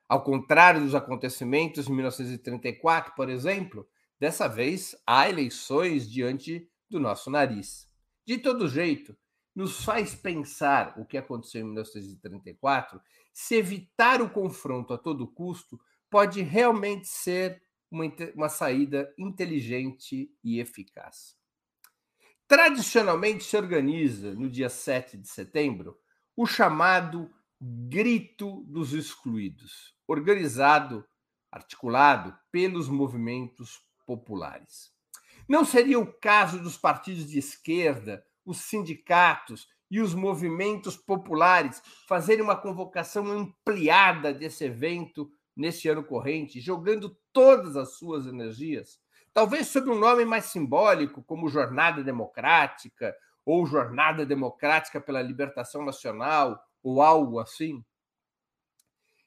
Ao 0.09 0.23
contrário 0.23 0.81
dos 0.81 0.95
acontecimentos 0.95 1.87
de 1.87 1.93
1934, 1.93 3.15
por 3.15 3.29
exemplo, 3.29 3.87
dessa 4.19 4.49
vez 4.49 4.97
há 5.07 5.29
eleições 5.29 6.11
diante 6.11 6.69
do 6.89 6.99
nosso 6.99 7.31
nariz. 7.31 7.89
De 8.27 8.39
todo 8.39 8.69
jeito, 8.69 9.17
nos 9.57 9.83
faz 9.83 10.15
pensar 10.15 10.93
o 10.99 11.07
que 11.07 11.17
aconteceu 11.17 11.63
em 11.63 11.65
1934, 11.65 13.01
se 13.33 13.55
evitar 13.55 14.21
o 14.21 14.29
confronto 14.29 14.93
a 14.93 14.99
todo 14.99 15.27
custo 15.27 15.81
pode 16.11 16.43
realmente 16.43 17.09
ser 17.09 17.63
uma, 17.91 18.05
uma 18.35 18.49
saída 18.51 19.11
inteligente 19.17 20.31
e 20.45 20.61
eficaz. 20.61 21.35
Tradicionalmente 22.47 23.45
se 23.45 23.57
organiza 23.57 24.35
no 24.35 24.51
dia 24.51 24.69
7 24.69 25.17
de 25.17 25.27
setembro 25.27 25.99
o 26.37 26.47
chamado 26.47 27.31
Grito 27.59 28.63
dos 28.65 28.93
Excluídos, 28.93 29.97
organizado, 30.07 31.03
articulado 31.51 32.39
pelos 32.53 32.91
movimentos 32.91 33.81
populares. 34.07 34.93
Não 35.49 35.65
seria 35.65 35.99
o 35.99 36.13
caso 36.13 36.63
dos 36.63 36.77
partidos 36.77 37.27
de 37.27 37.39
esquerda, 37.39 38.23
os 38.47 38.59
sindicatos 38.63 39.69
e 39.91 40.01
os 40.01 40.15
movimentos 40.15 40.97
populares 40.97 41.83
fazerem 42.09 42.43
uma 42.43 42.57
convocação 42.57 43.27
ampliada 43.27 44.33
desse 44.33 44.65
evento 44.65 45.31
neste 45.55 45.89
ano 45.89 46.03
corrente, 46.03 46.61
jogando 46.61 47.17
todas 47.33 47.77
as 47.77 47.97
suas 47.97 48.27
energias? 48.27 48.99
Talvez 49.35 49.67
sob 49.67 49.91
um 49.91 49.99
nome 49.99 50.25
mais 50.25 50.47
simbólico, 50.47 51.23
como 51.23 51.49
Jornada 51.49 52.03
Democrática 52.03 53.15
ou 53.45 53.67
Jornada 53.67 54.25
Democrática 54.25 55.01
pela 55.01 55.21
Libertação 55.21 55.85
Nacional 55.85 56.59
ou 56.83 57.03
algo 57.03 57.39
assim? 57.39 57.85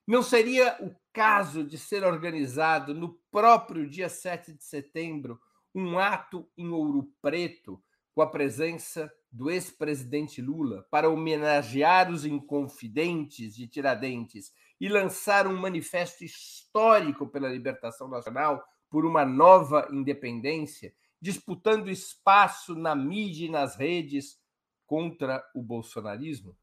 Não 0.07 0.23
seria 0.23 0.75
o 0.81 0.95
caso 1.13 1.63
de 1.63 1.77
ser 1.77 2.03
organizado 2.03 2.95
no 2.95 3.19
próprio 3.31 3.87
dia 3.87 4.09
7 4.09 4.53
de 4.53 4.63
setembro 4.63 5.39
um 5.75 5.99
ato 5.99 6.49
em 6.57 6.69
Ouro 6.69 7.13
Preto 7.21 7.79
com 8.19 8.23
a 8.23 8.27
presença 8.27 9.09
do 9.31 9.49
ex-presidente 9.49 10.41
Lula 10.41 10.85
para 10.91 11.09
homenagear 11.09 12.11
os 12.11 12.25
inconfidentes 12.25 13.55
de 13.55 13.65
Tiradentes 13.65 14.51
e 14.77 14.89
lançar 14.89 15.47
um 15.47 15.55
manifesto 15.55 16.25
histórico 16.25 17.29
pela 17.29 17.47
libertação 17.47 18.09
nacional 18.09 18.61
por 18.89 19.05
uma 19.05 19.23
nova 19.23 19.87
independência, 19.89 20.93
disputando 21.21 21.89
espaço 21.89 22.75
na 22.75 22.93
mídia 22.93 23.45
e 23.45 23.49
nas 23.49 23.77
redes 23.77 24.37
contra 24.85 25.41
o 25.55 25.63
bolsonarismo? 25.63 26.57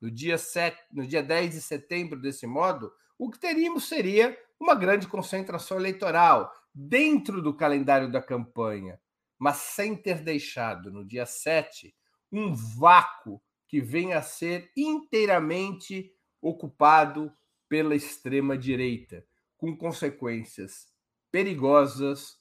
No 0.00 0.08
dia, 0.08 0.38
7, 0.38 0.78
no 0.92 1.04
dia 1.04 1.20
10 1.20 1.50
de 1.50 1.62
setembro, 1.62 2.20
desse 2.20 2.46
modo, 2.46 2.92
o 3.18 3.28
que 3.28 3.40
teríamos 3.40 3.88
seria 3.88 4.38
uma 4.60 4.76
grande 4.76 5.08
concentração 5.08 5.78
eleitoral 5.78 6.52
dentro 6.72 7.42
do 7.42 7.52
calendário 7.52 8.08
da 8.08 8.22
campanha, 8.22 9.00
mas 9.42 9.56
sem 9.56 9.96
ter 9.96 10.22
deixado 10.22 10.88
no 10.88 11.04
dia 11.04 11.26
7 11.26 11.92
um 12.30 12.54
vácuo 12.54 13.42
que 13.66 13.80
venha 13.80 14.18
a 14.18 14.22
ser 14.22 14.70
inteiramente 14.76 16.14
ocupado 16.40 17.34
pela 17.68 17.96
extrema 17.96 18.56
direita, 18.56 19.26
com 19.56 19.76
consequências 19.76 20.92
perigosas 21.28 22.38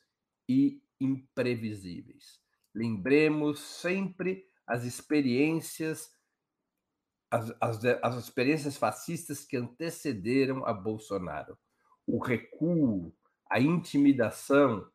e 0.47 0.79
imprevisíveis. 0.99 2.39
Lembremos 2.71 3.59
sempre 3.61 4.47
as 4.67 4.83
experiências 4.83 6.15
as, 7.31 7.51
as, 7.59 7.83
as 7.83 8.15
experiências 8.15 8.77
fascistas 8.77 9.43
que 9.43 9.57
antecederam 9.57 10.63
a 10.67 10.71
Bolsonaro. 10.71 11.57
O 12.05 12.19
recuo, 12.19 13.11
a 13.49 13.59
intimidação 13.59 14.87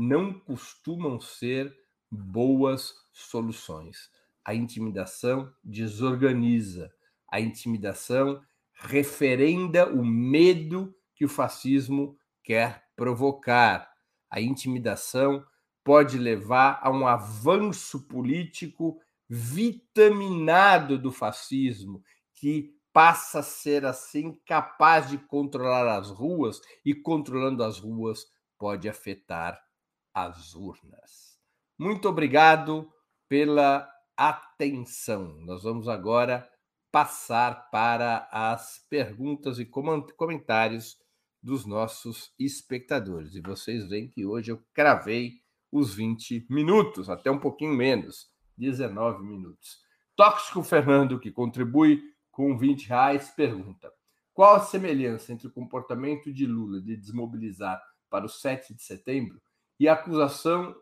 não 0.00 0.32
costumam 0.32 1.20
ser 1.20 1.76
boas 2.10 2.94
soluções. 3.12 4.10
A 4.42 4.54
intimidação 4.54 5.52
desorganiza, 5.62 6.90
a 7.30 7.38
intimidação 7.38 8.40
referenda 8.72 9.86
o 9.92 10.02
medo 10.02 10.94
que 11.14 11.24
o 11.24 11.28
fascismo 11.28 12.16
quer 12.42 12.86
provocar. 12.96 13.92
A 14.30 14.40
intimidação 14.40 15.44
pode 15.84 16.16
levar 16.16 16.80
a 16.82 16.90
um 16.90 17.06
avanço 17.06 18.06
político 18.08 18.98
vitaminado 19.28 20.98
do 20.98 21.12
fascismo, 21.12 22.02
que 22.34 22.74
passa 22.90 23.40
a 23.40 23.42
ser 23.42 23.84
assim 23.84 24.40
capaz 24.46 25.10
de 25.10 25.18
controlar 25.18 25.98
as 25.98 26.08
ruas 26.08 26.60
e 26.84 26.94
controlando 26.94 27.62
as 27.62 27.78
ruas 27.78 28.26
pode 28.58 28.88
afetar 28.88 29.60
as 30.26 30.54
urnas. 30.54 31.38
Muito 31.78 32.08
obrigado 32.08 32.90
pela 33.28 33.88
atenção. 34.16 35.34
Nós 35.40 35.62
vamos 35.62 35.88
agora 35.88 36.48
passar 36.92 37.70
para 37.70 38.28
as 38.30 38.84
perguntas 38.90 39.58
e 39.58 39.64
comentários 39.64 40.98
dos 41.42 41.64
nossos 41.64 42.32
espectadores. 42.38 43.34
E 43.34 43.40
vocês 43.40 43.88
veem 43.88 44.08
que 44.08 44.26
hoje 44.26 44.50
eu 44.50 44.62
cravei 44.74 45.40
os 45.72 45.94
20 45.94 46.46
minutos, 46.50 47.08
até 47.08 47.30
um 47.30 47.38
pouquinho 47.38 47.72
menos. 47.72 48.28
19 48.58 49.22
minutos. 49.22 49.78
Tóxico 50.14 50.62
Fernando, 50.62 51.18
que 51.18 51.30
contribui 51.30 52.02
com 52.30 52.58
20 52.58 52.88
reais, 52.88 53.30
pergunta: 53.30 53.90
qual 54.34 54.56
a 54.56 54.60
semelhança 54.60 55.32
entre 55.32 55.46
o 55.46 55.52
comportamento 55.52 56.30
de 56.30 56.44
Lula 56.44 56.80
de 56.80 56.94
desmobilizar 56.94 57.80
para 58.10 58.26
o 58.26 58.28
7 58.28 58.74
de 58.74 58.82
setembro 58.82 59.40
e 59.80 59.88
a 59.88 59.94
acusação 59.94 60.76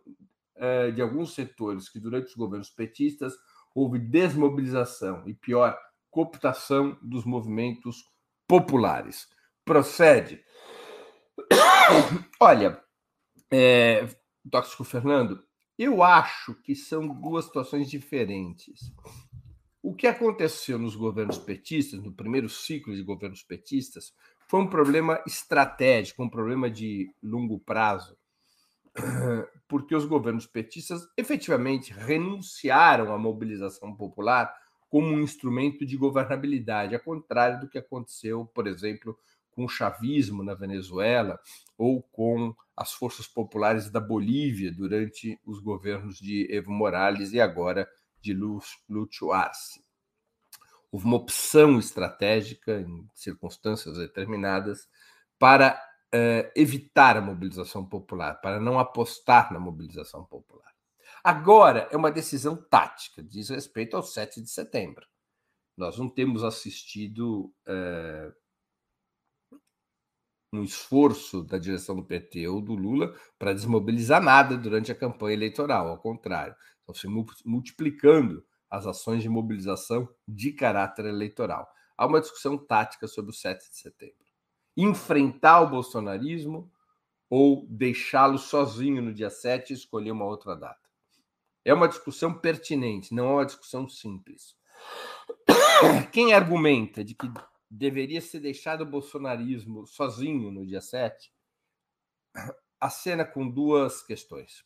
eh, 0.57 0.91
de 0.91 1.01
alguns 1.01 1.33
setores 1.33 1.89
que, 1.89 2.01
durante 2.01 2.27
os 2.27 2.35
governos 2.35 2.69
petistas, 2.69 3.33
houve 3.73 3.97
desmobilização 4.01 5.23
e, 5.25 5.33
pior, 5.33 5.79
cooptação 6.11 6.99
dos 7.01 7.25
movimentos 7.25 8.05
populares? 8.49 9.29
Procede. 9.65 10.43
Olha, 12.41 12.83
é, 13.53 14.09
Tóxico 14.51 14.83
Fernando, 14.83 15.45
eu 15.79 16.03
acho 16.03 16.55
que 16.57 16.75
são 16.75 17.07
duas 17.07 17.45
situações 17.45 17.89
diferentes. 17.89 18.93
O 19.81 19.95
que 19.95 20.09
aconteceu 20.09 20.77
nos 20.77 20.97
governos 20.97 21.39
petistas, 21.39 22.03
no 22.03 22.13
primeiro 22.13 22.49
ciclo 22.49 22.97
de 22.97 23.05
governos 23.05 23.45
petistas, 23.45 24.13
foi 24.49 24.61
um 24.61 24.69
problema 24.69 25.23
estratégico, 25.25 26.25
um 26.25 26.29
problema 26.29 26.69
de 26.69 27.09
longo 27.23 27.61
prazo, 27.61 28.19
porque 29.69 29.95
os 29.95 30.05
governos 30.05 30.47
petistas 30.47 31.07
efetivamente 31.17 31.93
renunciaram 31.93 33.13
à 33.13 33.19
mobilização 33.19 33.95
popular 33.95 34.53
como 34.89 35.09
um 35.09 35.21
instrumento 35.21 35.85
de 35.85 35.97
governabilidade, 35.97 36.95
ao 36.95 37.01
contrário 37.01 37.61
do 37.61 37.69
que 37.69 37.79
aconteceu, 37.79 38.47
por 38.55 38.67
exemplo, 38.67 39.19
com 39.51 39.65
o 39.65 39.69
chavismo 39.69 40.43
na 40.43 40.55
Venezuela 40.55 41.39
ou 41.77 42.03
com 42.03 42.55
as 42.77 42.93
forças 42.93 43.27
populares 43.27 43.91
da 43.91 44.01
Bolívia 44.01 44.73
durante 44.73 45.39
os 45.45 45.59
governos 45.59 46.17
de 46.19 46.47
Evo 46.51 46.71
Morales 46.71 47.33
e 47.33 47.41
agora 47.41 47.89
de 48.21 48.33
Lúcio 48.33 49.33
Arce. 49.33 49.83
Houve 50.91 51.05
uma 51.05 51.17
opção 51.17 51.79
estratégica, 51.79 52.81
em 52.81 53.07
circunstâncias 53.13 53.99
determinadas, 53.99 54.89
para 55.39 55.79
uh, 56.15 56.51
evitar 56.55 57.17
a 57.17 57.21
mobilização 57.21 57.85
popular, 57.85 58.41
para 58.41 58.61
não 58.61 58.79
apostar 58.79 59.53
na 59.53 59.59
mobilização 59.59 60.25
popular. 60.25 60.73
Agora 61.23 61.89
é 61.91 61.97
uma 61.97 62.11
decisão 62.11 62.57
tática, 62.57 63.23
diz 63.23 63.49
respeito 63.49 63.97
ao 63.97 64.03
7 64.03 64.41
de 64.41 64.51
setembro. 64.51 65.07
Nós 65.77 65.99
não 65.99 66.09
temos 66.09 66.43
assistido 66.43 67.53
uh, 67.69 68.33
um 70.53 70.63
esforço 70.63 71.43
da 71.43 71.59
direção 71.59 71.97
do 71.97 72.05
PT 72.05 72.49
ou 72.49 72.61
do 72.61 72.75
Lula 72.75 73.15
para 73.39 73.53
desmobilizar 73.53 74.23
nada 74.23 74.57
durante 74.57 74.91
a 74.91 74.95
campanha 74.95 75.35
eleitoral, 75.35 75.89
ao 75.89 75.99
contrário, 75.99 76.57
estão 76.81 76.95
se 76.95 77.07
multiplicando 77.47 78.45
as 78.71 78.87
ações 78.87 79.23
de 79.23 79.29
mobilização 79.29 80.09
de 80.27 80.53
caráter 80.53 81.07
eleitoral. 81.07 81.69
Há 81.97 82.07
uma 82.07 82.21
discussão 82.21 82.57
tática 82.57 83.07
sobre 83.07 83.31
o 83.31 83.35
7 83.35 83.71
de 83.71 83.77
setembro. 83.77 84.28
Enfrentar 84.81 85.61
o 85.63 85.69
bolsonarismo 85.69 86.71
ou 87.29 87.67
deixá-lo 87.69 88.39
sozinho 88.39 89.03
no 89.03 89.13
dia 89.13 89.29
7 89.29 89.71
e 89.71 89.77
escolher 89.77 90.13
uma 90.13 90.25
outra 90.25 90.55
data. 90.55 90.89
É 91.65 91.75
uma 91.75 91.89
discussão 91.89 92.33
pertinente, 92.33 93.13
não 93.13 93.31
é 93.31 93.33
uma 93.35 93.47
discussão 93.47 93.89
simples. 93.89 94.57
Quem 96.13 96.33
argumenta 96.33 97.05
de 97.05 97.15
que 97.15 97.31
deveria 97.71 98.21
ser 98.21 98.41
deixado 98.41 98.83
o 98.83 98.87
bolsonarismo 98.87 99.87
sozinho 99.87 100.51
no 100.51 100.65
dia 100.65 100.81
7, 100.81 101.33
acena 102.81 103.25
com 103.25 103.51
duas 103.51 104.01
questões, 104.03 104.65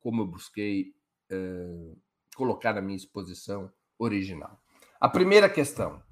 como 0.00 0.22
eu 0.22 0.26
busquei 0.26 0.94
eh, 1.30 1.96
colocar 2.36 2.74
na 2.74 2.82
minha 2.82 2.96
exposição 2.96 3.72
original. 3.98 4.62
A 5.00 5.08
primeira 5.08 5.48
questão, 5.48 6.02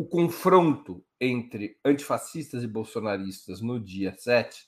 o 0.00 0.06
confronto 0.06 1.04
entre 1.20 1.78
antifascistas 1.84 2.64
e 2.64 2.66
bolsonaristas 2.66 3.60
no 3.60 3.78
dia 3.78 4.14
7 4.16 4.66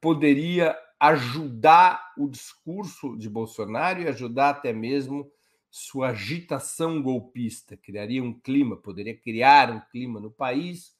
poderia 0.00 0.78
ajudar 1.00 2.14
o 2.16 2.28
discurso 2.28 3.16
de 3.16 3.28
Bolsonaro 3.28 4.00
e 4.00 4.06
ajudar 4.06 4.50
até 4.50 4.72
mesmo 4.72 5.28
sua 5.68 6.10
agitação 6.10 7.02
golpista. 7.02 7.76
Criaria 7.76 8.22
um 8.22 8.32
clima, 8.32 8.76
poderia 8.76 9.18
criar 9.18 9.68
um 9.72 9.80
clima 9.90 10.20
no 10.20 10.30
país 10.30 10.96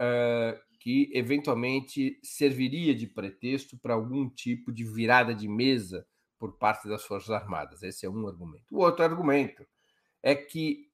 uh, 0.00 0.58
que 0.80 1.08
eventualmente 1.14 2.18
serviria 2.24 2.92
de 2.92 3.06
pretexto 3.06 3.78
para 3.78 3.94
algum 3.94 4.28
tipo 4.28 4.72
de 4.72 4.82
virada 4.82 5.32
de 5.32 5.46
mesa 5.46 6.04
por 6.40 6.58
parte 6.58 6.88
das 6.88 7.04
Forças 7.04 7.30
Armadas. 7.30 7.84
Esse 7.84 8.04
é 8.04 8.10
um 8.10 8.26
argumento. 8.26 8.64
O 8.72 8.80
outro 8.80 9.04
argumento 9.04 9.64
é 10.20 10.34
que 10.34 10.90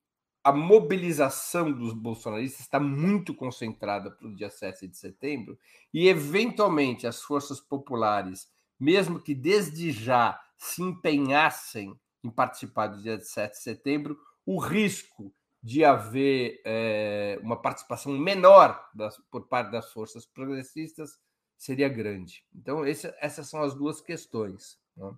a 0.49 0.53
mobilização 0.53 1.71
dos 1.71 1.93
bolsonaristas 1.93 2.61
está 2.61 2.81
muito 2.81 3.35
concentrada 3.35 4.11
para 4.11 4.27
o 4.27 4.35
dia 4.35 4.49
7 4.49 4.89
de 4.89 4.97
setembro 4.97 5.59
e, 5.93 6.09
eventualmente, 6.09 7.07
as 7.07 7.21
forças 7.21 7.61
populares, 7.61 8.51
mesmo 8.81 9.21
que 9.21 9.35
desde 9.35 9.93
já 9.93 10.41
se 10.57 10.83
empenhassem 10.83 11.95
em 12.25 12.31
participar 12.31 12.87
do 12.87 13.03
dia 13.03 13.21
7 13.21 13.53
de 13.53 13.63
setembro, 13.63 14.19
o 14.47 14.59
risco 14.59 15.31
de 15.63 15.85
haver 15.85 16.63
é, 16.65 17.39
uma 17.43 17.61
participação 17.61 18.17
menor 18.17 18.83
das, 18.95 19.19
por 19.31 19.49
parte 19.49 19.71
das 19.71 19.93
forças 19.93 20.25
progressistas 20.25 21.19
seria 21.59 21.91
grande. 21.91 22.43
Então, 22.55 22.87
esse, 22.87 23.15
essas 23.21 23.51
são 23.51 23.63
as 23.63 23.75
duas 23.75 24.01
questões. 24.01 24.79
Né? 24.97 25.13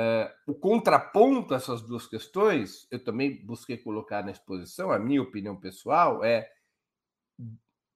Uh, 0.00 0.52
o 0.52 0.54
contraponto 0.54 1.52
a 1.52 1.58
essas 1.58 1.82
duas 1.82 2.06
questões, 2.06 2.86
eu 2.90 3.02
também 3.02 3.44
busquei 3.44 3.76
colocar 3.76 4.24
na 4.24 4.30
exposição, 4.30 4.90
a 4.90 4.98
minha 4.98 5.20
opinião 5.20 5.54
pessoal 5.56 6.24
é, 6.24 6.48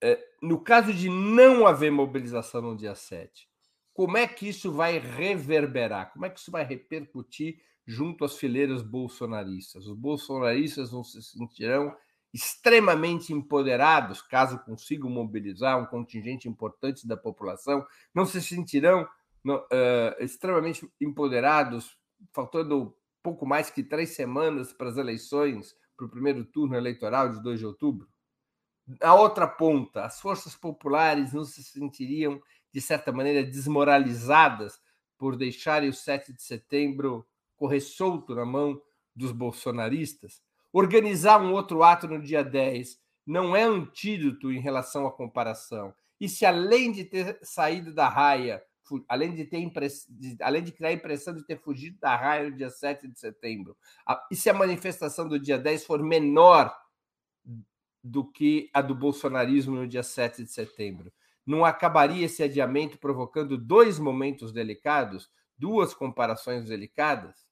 é, 0.03 0.23
no 0.43 0.61
caso 0.61 0.93
de 0.93 1.09
não 1.09 1.67
haver 1.67 1.91
mobilização 1.91 2.61
no 2.61 2.77
dia 2.77 2.95
7, 2.95 3.49
como 3.95 4.19
é 4.19 4.27
que 4.27 4.49
isso 4.49 4.71
vai 4.71 4.99
reverberar? 4.99 6.13
Como 6.13 6.27
é 6.27 6.31
que 6.31 6.39
isso 6.39 6.51
vai 6.51 6.65
repercutir 6.65 7.63
junto 7.87 8.25
às 8.25 8.37
fileiras 8.37 8.83
bolsonaristas? 8.83 9.87
Os 9.87 9.97
bolsonaristas 9.97 10.93
não 10.93 11.03
se 11.03 11.23
sentirão 11.23 11.97
extremamente 12.35 13.33
empoderados 13.33 14.21
caso 14.21 14.59
consigam 14.65 15.09
mobilizar 15.09 15.81
um 15.81 15.87
contingente 15.87 16.49
importante 16.49 17.07
da 17.07 17.17
população, 17.17 17.87
não 18.13 18.27
se 18.27 18.43
sentirão 18.43 19.09
no, 19.45 19.59
uh, 19.59 20.17
extremamente 20.19 20.91
empoderados, 21.01 21.97
faltando 22.33 22.97
pouco 23.23 23.47
mais 23.47 23.71
que 23.71 23.85
três 23.85 24.11
semanas 24.11 24.73
para 24.73 24.89
as 24.89 24.97
eleições, 24.97 25.75
para 25.97 26.07
o 26.07 26.11
primeiro 26.11 26.45
turno 26.45 26.75
eleitoral 26.75 27.29
de 27.29 27.43
2 27.43 27.61
de 27.61 27.67
outubro. 27.67 28.09
Na 29.01 29.15
outra 29.15 29.47
ponta, 29.47 30.05
as 30.05 30.21
forças 30.21 30.55
populares 30.57 31.33
não 31.33 31.45
se 31.45 31.63
sentiriam, 31.63 32.41
de 32.73 32.81
certa 32.81 33.13
maneira, 33.13 33.45
desmoralizadas 33.45 34.79
por 35.17 35.37
deixarem 35.37 35.89
o 35.89 35.95
7 35.95 36.33
de 36.33 36.43
setembro 36.43 37.27
correr 37.57 37.81
solto 37.81 38.35
na 38.35 38.45
mão 38.45 38.81
dos 39.15 39.33
bolsonaristas. 39.33 40.43
Organizar 40.73 41.41
um 41.41 41.53
outro 41.53 41.83
ato 41.83 42.09
no 42.09 42.21
dia 42.21 42.43
10 42.43 42.99
não 43.27 43.55
é 43.55 43.63
antídoto 43.63 44.53
em 44.53 44.61
relação 44.61 45.07
à 45.07 45.13
comparação. 45.13 45.95
E 46.21 46.29
se, 46.29 46.45
além 46.45 46.93
de 46.93 47.05
ter 47.05 47.39
saído 47.43 47.95
da 47.95 48.09
raia 48.09 48.63
além 49.09 49.35
de 49.35 49.45
ter 49.45 49.59
impress... 49.59 50.07
além 50.41 50.63
de 50.63 50.73
criar 50.73 50.91
a 50.91 50.95
impressão 50.95 51.35
de 51.35 51.45
ter 51.45 51.59
fugido 51.59 51.99
da 51.99 52.17
raia 52.17 52.49
no 52.49 52.57
dia 52.57 52.71
7 52.71 53.09
de 53.09 53.19
setembro, 53.19 53.77
e 54.31 54.37
se 54.37 54.51
a 54.51 54.55
manifestação 54.55 55.29
do 55.29 55.39
dia 55.39 55.59
10 55.59 55.85
for 55.85 56.03
menor 56.03 56.75
do 58.03 58.31
que 58.31 58.71
a 58.75 58.83
do 58.83 58.95
bolsonarismo 58.95 59.77
no 59.77 59.89
dia 59.89 60.03
7 60.03 60.45
de 60.45 60.51
setembro, 60.51 61.13
não 61.47 61.65
acabaria 61.65 62.27
esse 62.27 62.43
adiamento 62.43 62.99
provocando 62.99 63.59
dois 63.59 63.99
momentos 63.99 64.53
delicados, 64.53 65.31
duas 65.57 65.95
comparações 65.95 66.67
delicadas? 66.67 67.47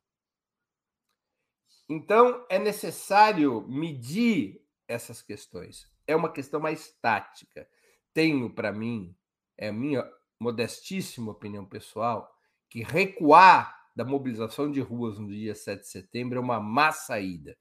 Então, 1.88 2.46
é 2.48 2.58
necessário 2.58 3.66
medir 3.68 4.62
essas 4.88 5.20
questões. 5.20 5.90
É 6.06 6.16
uma 6.16 6.32
questão 6.32 6.60
mais 6.60 6.92
tática. 7.00 7.68
Tenho 8.14 8.48
para 8.50 8.72
mim, 8.72 9.14
é 9.56 9.68
a 9.68 9.72
minha 9.72 10.10
modestíssima 10.42 11.30
opinião 11.30 11.64
pessoal, 11.64 12.36
que 12.68 12.82
recuar 12.82 13.80
da 13.94 14.04
mobilização 14.04 14.70
de 14.70 14.80
ruas 14.80 15.18
no 15.18 15.28
dia 15.28 15.54
7 15.54 15.80
de 15.80 15.88
setembro 15.88 16.38
é 16.38 16.40
uma 16.40 16.58
má 16.58 16.90
saída. 16.90 17.56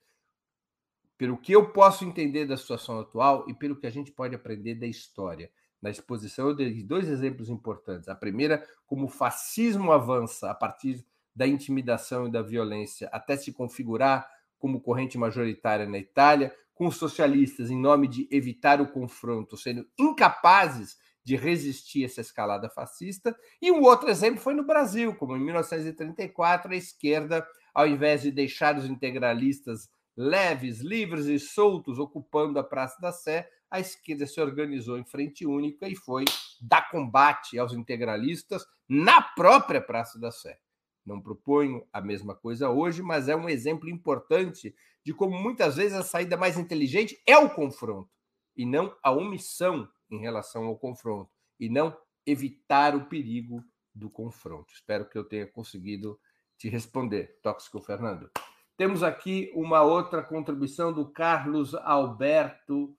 Pelo 1.18 1.38
que 1.38 1.52
eu 1.52 1.72
posso 1.72 2.04
entender 2.04 2.46
da 2.46 2.58
situação 2.58 3.00
atual 3.00 3.46
e 3.48 3.54
pelo 3.54 3.76
que 3.76 3.86
a 3.86 3.92
gente 3.92 4.12
pode 4.12 4.34
aprender 4.34 4.76
da 4.76 4.88
história. 4.88 5.52
Na 5.80 5.90
exposição, 5.90 6.48
eu 6.48 6.56
dei 6.56 6.84
dois 6.84 7.08
exemplos 7.08 7.50
importantes. 7.50 8.08
A 8.08 8.16
primeira, 8.16 8.66
como 8.88 9.06
o 9.06 9.10
fascismo 9.10 9.92
avança 9.92 10.50
a 10.50 10.56
partir 10.56 11.06
da 11.36 11.48
intimidação 11.48 12.28
e 12.28 12.32
da 12.32 12.42
violência 12.42 13.08
até 13.12 13.38
se 13.38 13.54
configurar 13.54 14.28
como 14.58 14.82
corrente 14.82 15.18
majoritária 15.18 15.88
na 15.88 15.98
Itália, 15.98 16.56
com 16.74 16.88
os 16.88 16.98
socialistas, 16.98 17.70
em 17.70 17.78
nome 17.78 18.08
de 18.08 18.28
evitar 18.32 18.82
o 18.82 18.92
confronto, 18.92 19.58
sendo 19.58 19.88
incapazes 20.00 20.98
de 21.24 21.36
resistir 21.36 22.04
a 22.04 22.06
essa 22.06 22.22
escalada 22.22 22.70
fascista. 22.70 23.36
E 23.62 23.72
um 23.72 23.82
outro 23.82 24.10
exemplo 24.10 24.40
foi 24.40 24.54
no 24.54 24.66
Brasil, 24.66 25.16
como 25.16 25.36
em 25.36 25.40
1934, 25.40 26.72
a 26.72 26.76
esquerda, 26.76 27.48
ao 27.74 27.88
invés 27.88 28.22
de 28.22 28.32
deixar 28.32 28.78
os 28.78 28.86
integralistas 28.86 29.90
leves, 30.16 30.82
livres 30.82 31.26
e 31.26 31.40
soltos 31.40 32.00
ocupando 32.00 32.60
a 32.60 32.64
Praça 32.64 33.00
da 33.02 33.12
Sé, 33.12 33.50
a 33.70 33.80
esquerda 33.80 34.28
se 34.28 34.42
organizou 34.42 34.98
em 34.98 35.06
frente 35.06 35.46
única 35.46 35.88
e 35.88 35.96
foi 35.96 36.26
dar 36.62 36.90
combate 36.90 37.58
aos 37.58 37.72
integralistas 37.72 38.66
na 38.88 39.22
própria 39.22 39.82
Praça 39.82 40.20
da 40.20 40.30
Sé. 40.30 40.60
Não 41.06 41.22
proponho 41.22 41.88
a 41.92 42.02
mesma 42.02 42.36
coisa 42.36 42.70
hoje, 42.70 43.02
mas 43.02 43.28
é 43.28 43.36
um 43.36 43.50
exemplo 43.50 43.90
importante 43.90 44.76
de 45.04 45.14
como 45.14 45.40
muitas 45.40 45.78
vezes 45.78 45.98
a 45.98 46.04
saída 46.04 46.38
mais 46.38 46.58
inteligente 46.58 47.20
é 47.26 47.38
o 47.38 47.50
confronto 47.50 48.10
e 48.56 48.66
não 48.66 48.96
a 49.02 49.12
omissão 49.12 49.88
em 50.12 50.20
relação 50.20 50.66
ao 50.66 50.78
confronto 50.78 51.32
e 51.60 51.70
não 51.70 51.96
evitar 52.26 52.96
o 52.96 53.06
perigo 53.06 53.64
do 53.94 54.10
confronto. 54.10 54.74
Espero 54.74 55.08
que 55.08 55.18
eu 55.18 55.24
tenha 55.24 55.48
conseguido 55.48 56.20
te 56.58 56.70
responder, 56.70 57.40
Tóxico 57.42 57.82
Fernando. 57.82 58.30
Temos 58.78 59.04
aqui 59.04 59.52
uma 59.56 59.82
outra 59.82 60.24
contribuição 60.24 60.94
do 60.94 61.12
Carlos 61.12 61.76
Alberto 61.76 62.96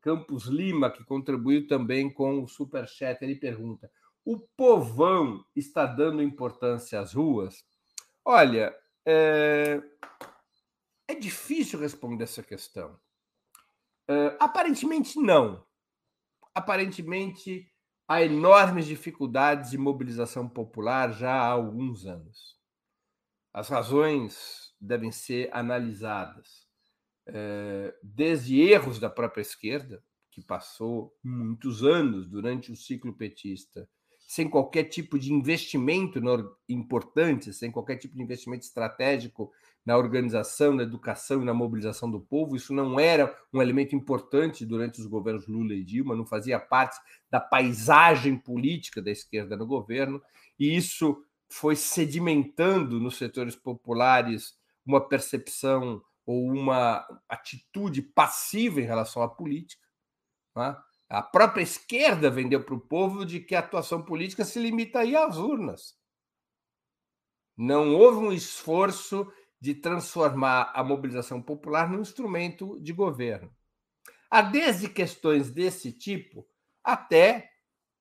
Campos 0.00 0.46
Lima, 0.46 0.90
que 0.90 1.04
contribuiu 1.04 1.66
também 1.66 2.12
com 2.12 2.42
o 2.42 2.48
Superchat. 2.48 3.22
Ele 3.22 3.36
pergunta: 3.36 3.90
o 4.24 4.38
povão 4.38 5.44
está 5.54 5.84
dando 5.84 6.22
importância 6.22 7.00
às 7.00 7.12
ruas? 7.12 7.64
Olha, 8.24 8.74
é, 9.04 9.82
é 11.08 11.14
difícil 11.14 11.78
responder 11.78 12.24
essa 12.24 12.42
questão. 12.42 12.98
É, 14.08 14.36
aparentemente, 14.40 15.18
não 15.18 15.64
aparentemente 16.54 17.70
há 18.08 18.22
enormes 18.22 18.86
dificuldades 18.86 19.70
de 19.70 19.78
mobilização 19.78 20.48
popular 20.48 21.12
já 21.12 21.32
há 21.32 21.46
alguns 21.46 22.06
anos. 22.06 22.58
As 23.52 23.68
razões 23.68 24.74
devem 24.80 25.12
ser 25.12 25.48
analisadas, 25.52 26.66
eh, 27.26 27.94
desde 28.02 28.60
erros 28.60 28.98
da 28.98 29.10
própria 29.10 29.42
esquerda, 29.42 30.02
que 30.30 30.42
passou 30.42 31.16
muitos 31.22 31.84
anos 31.84 32.28
durante 32.28 32.72
o 32.72 32.76
ciclo 32.76 33.12
petista 33.12 33.88
sem 34.30 34.48
qualquer 34.48 34.84
tipo 34.84 35.18
de 35.18 35.32
investimento 35.32 36.20
importante, 36.68 37.52
sem 37.52 37.68
qualquer 37.68 37.96
tipo 37.96 38.14
de 38.14 38.22
investimento 38.22 38.64
estratégico 38.64 39.50
na 39.84 39.98
organização, 39.98 40.72
na 40.72 40.84
educação 40.84 41.42
e 41.42 41.44
na 41.44 41.52
mobilização 41.52 42.08
do 42.08 42.20
povo. 42.20 42.54
Isso 42.54 42.72
não 42.72 43.00
era 43.00 43.36
um 43.52 43.60
elemento 43.60 43.96
importante 43.96 44.64
durante 44.64 45.00
os 45.00 45.06
governos 45.08 45.48
Lula 45.48 45.74
e 45.74 45.82
Dilma, 45.82 46.14
não 46.14 46.24
fazia 46.24 46.60
parte 46.60 46.96
da 47.28 47.40
paisagem 47.40 48.38
política 48.38 49.02
da 49.02 49.10
esquerda 49.10 49.56
no 49.56 49.66
governo, 49.66 50.22
e 50.56 50.76
isso 50.76 51.24
foi 51.48 51.74
sedimentando 51.74 53.00
nos 53.00 53.16
setores 53.16 53.56
populares 53.56 54.54
uma 54.86 55.00
percepção 55.00 56.00
ou 56.24 56.52
uma 56.52 57.04
atitude 57.28 58.00
passiva 58.00 58.80
em 58.80 58.84
relação 58.84 59.24
à 59.24 59.28
política. 59.28 59.84
Tá? 60.54 60.80
A 61.10 61.20
própria 61.20 61.62
esquerda 61.62 62.30
vendeu 62.30 62.62
para 62.62 62.74
o 62.74 62.80
povo 62.80 63.26
de 63.26 63.40
que 63.40 63.56
a 63.56 63.58
atuação 63.58 64.00
política 64.00 64.44
se 64.44 64.60
limita 64.60 65.00
aí 65.00 65.16
às 65.16 65.36
urnas. 65.38 65.98
Não 67.56 67.96
houve 67.96 68.18
um 68.18 68.32
esforço 68.32 69.30
de 69.60 69.74
transformar 69.74 70.70
a 70.72 70.84
mobilização 70.84 71.42
popular 71.42 71.90
num 71.90 72.00
instrumento 72.00 72.78
de 72.80 72.92
governo. 72.92 73.52
Há 74.30 74.40
desde 74.40 74.88
questões 74.88 75.50
desse 75.50 75.92
tipo 75.92 76.46
até 76.82 77.50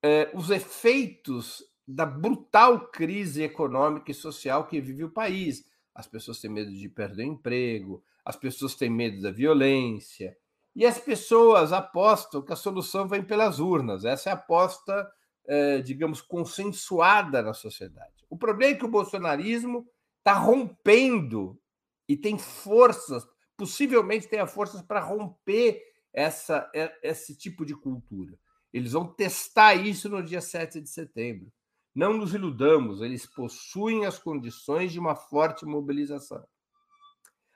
eh, 0.04 0.30
os 0.36 0.52
efeitos 0.52 1.64
da 1.88 2.06
brutal 2.06 2.92
crise 2.92 3.42
econômica 3.42 4.12
e 4.12 4.14
social 4.14 4.68
que 4.68 4.80
vive 4.80 5.04
o 5.04 5.12
país. 5.12 5.66
As 5.96 6.06
pessoas 6.06 6.40
têm 6.40 6.52
medo 6.52 6.72
de 6.72 6.88
perder 6.88 7.24
o 7.24 7.32
emprego, 7.34 8.04
as 8.24 8.36
pessoas 8.36 8.76
têm 8.76 8.92
medo 8.92 9.20
da 9.20 9.32
violência, 9.32 10.38
e 10.80 10.86
as 10.86 10.98
pessoas 10.98 11.74
apostam 11.74 12.42
que 12.42 12.54
a 12.54 12.56
solução 12.56 13.06
vem 13.06 13.22
pelas 13.22 13.60
urnas. 13.60 14.06
Essa 14.06 14.30
é 14.30 14.32
a 14.32 14.36
aposta, 14.36 15.12
eh, 15.46 15.82
digamos, 15.82 16.22
consensuada 16.22 17.42
na 17.42 17.54
sociedade. 17.54 18.26
O 18.30 18.38
problema 18.38 18.72
é 18.72 18.78
que 18.78 18.86
o 18.86 18.90
bolsonarismo 18.90 19.86
está 20.20 20.32
rompendo 20.32 21.60
e 22.08 22.16
tem 22.16 22.40
forças, 22.40 23.28
possivelmente 23.58 24.30
tenha 24.30 24.48
forças 24.48 24.82
para 24.82 25.02
romper 25.02 25.84
essa, 26.14 26.72
esse 27.04 27.36
tipo 27.36 27.66
de 27.66 27.76
cultura. 27.76 28.40
Eles 28.72 28.94
vão 28.94 29.06
testar 29.06 29.74
isso 29.74 30.08
no 30.08 30.24
dia 30.24 30.40
7 30.40 30.80
de 30.80 30.90
setembro. 30.90 31.52
Não 31.94 32.14
nos 32.14 32.34
iludamos, 32.34 33.02
eles 33.02 33.26
possuem 33.26 34.06
as 34.06 34.18
condições 34.18 34.94
de 34.94 35.00
uma 35.00 35.14
forte 35.14 35.66
mobilização. 35.66 36.48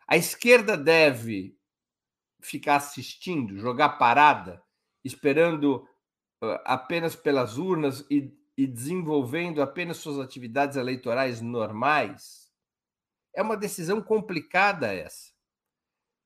A 0.05 0.17
esquerda 0.17 0.75
deve 0.75 1.55
ficar 2.47 2.77
assistindo, 2.77 3.57
jogar 3.57 3.97
parada, 3.97 4.61
esperando 5.03 5.87
apenas 6.65 7.15
pelas 7.15 7.57
urnas 7.57 8.05
e, 8.09 8.31
e 8.57 8.67
desenvolvendo 8.67 9.61
apenas 9.61 9.97
suas 9.97 10.19
atividades 10.19 10.77
eleitorais 10.77 11.41
normais? 11.41 12.51
É 13.33 13.41
uma 13.41 13.57
decisão 13.57 14.01
complicada 14.01 14.93
essa. 14.93 15.31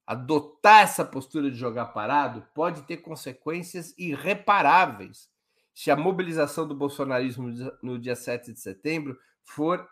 Adotar 0.05 0.83
essa 0.83 1.03
postura 1.03 1.51
de 1.51 1.57
jogar 1.57 1.87
parado 1.87 2.47
pode 2.53 2.83
ter 2.83 2.97
consequências 2.97 3.93
irreparáveis 3.97 5.29
se 5.73 5.91
a 5.91 5.95
mobilização 5.95 6.67
do 6.67 6.73
bolsonarismo 6.73 7.49
no 7.83 7.99
dia 7.99 8.15
7 8.15 8.51
de 8.51 8.59
setembro 8.59 9.15
for 9.43 9.87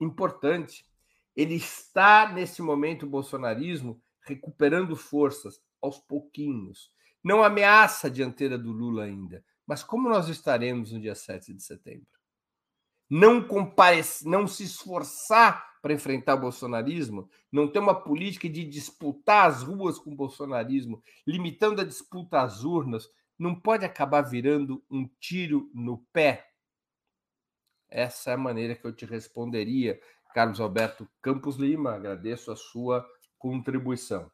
importante. 0.00 0.84
Ele 1.34 1.54
está, 1.54 2.30
nesse 2.30 2.60
momento, 2.60 3.06
o 3.06 3.08
bolsonarismo 3.08 4.02
recuperando 4.22 4.94
forças 4.94 5.60
aos 5.82 5.98
pouquinhos. 5.98 6.90
Não 7.22 7.42
ameaça 7.42 8.06
a 8.06 8.10
dianteira 8.10 8.58
do 8.58 8.72
Lula 8.72 9.04
ainda, 9.04 9.44
mas 9.66 9.82
como 9.82 10.08
nós 10.08 10.28
estaremos 10.28 10.92
no 10.92 11.00
dia 11.00 11.14
7 11.14 11.52
de 11.52 11.62
setembro? 11.62 12.06
Não 13.08 13.42
comparece, 13.42 14.26
não 14.28 14.46
se 14.46 14.64
esforçar 14.64 15.70
para 15.82 15.92
enfrentar 15.92 16.34
o 16.34 16.40
bolsonarismo, 16.40 17.28
não 17.50 17.70
ter 17.70 17.78
uma 17.78 17.94
política 17.94 18.48
de 18.48 18.64
disputar 18.64 19.48
as 19.48 19.62
ruas 19.62 19.98
com 19.98 20.12
o 20.12 20.16
bolsonarismo, 20.16 21.02
limitando 21.26 21.80
a 21.80 21.84
disputa 21.84 22.40
às 22.40 22.62
urnas, 22.64 23.08
não 23.38 23.58
pode 23.58 23.84
acabar 23.84 24.22
virando 24.22 24.84
um 24.90 25.08
tiro 25.18 25.70
no 25.74 25.98
pé? 26.12 26.50
Essa 27.88 28.30
é 28.30 28.34
a 28.34 28.38
maneira 28.38 28.76
que 28.76 28.86
eu 28.86 28.92
te 28.92 29.04
responderia, 29.04 30.00
Carlos 30.32 30.60
Alberto 30.60 31.08
Campos 31.20 31.56
Lima. 31.56 31.94
Agradeço 31.94 32.52
a 32.52 32.56
sua 32.56 33.04
contribuição. 33.38 34.30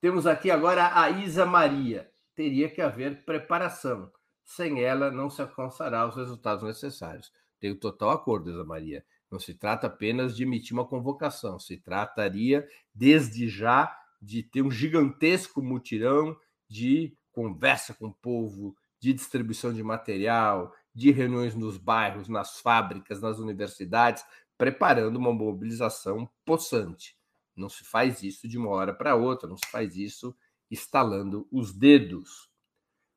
Temos 0.00 0.26
aqui 0.26 0.50
agora 0.50 0.98
a 1.00 1.10
Isa 1.10 1.46
Maria. 1.46 2.10
Teria 2.34 2.68
que 2.68 2.82
haver 2.82 3.24
preparação. 3.24 4.12
Sem 4.44 4.82
ela, 4.82 5.10
não 5.10 5.30
se 5.30 5.40
alcançará 5.40 6.06
os 6.06 6.14
resultados 6.14 6.62
necessários. 6.62 7.32
Tenho 7.58 7.74
total 7.74 8.10
acordo, 8.10 8.50
Isa 8.50 8.64
Maria. 8.64 9.04
Não 9.30 9.40
se 9.40 9.54
trata 9.54 9.86
apenas 9.86 10.36
de 10.36 10.44
emitir 10.44 10.74
uma 10.74 10.86
convocação, 10.86 11.58
se 11.58 11.78
trataria, 11.78 12.68
desde 12.94 13.48
já, 13.48 13.92
de 14.20 14.42
ter 14.42 14.62
um 14.62 14.70
gigantesco 14.70 15.62
mutirão 15.62 16.36
de 16.68 17.16
conversa 17.32 17.92
com 17.94 18.06
o 18.08 18.14
povo, 18.14 18.76
de 19.00 19.12
distribuição 19.12 19.72
de 19.72 19.82
material, 19.82 20.72
de 20.94 21.10
reuniões 21.10 21.54
nos 21.54 21.76
bairros, 21.76 22.28
nas 22.28 22.60
fábricas, 22.60 23.20
nas 23.20 23.38
universidades, 23.38 24.24
preparando 24.56 25.16
uma 25.16 25.32
mobilização 25.32 26.28
possante. 26.44 27.15
Não 27.56 27.68
se 27.68 27.84
faz 27.84 28.22
isso 28.22 28.46
de 28.46 28.58
uma 28.58 28.70
hora 28.70 28.94
para 28.94 29.14
outra, 29.14 29.48
não 29.48 29.56
se 29.56 29.70
faz 29.70 29.96
isso 29.96 30.36
estalando 30.70 31.48
os 31.50 31.72
dedos. 31.72 32.50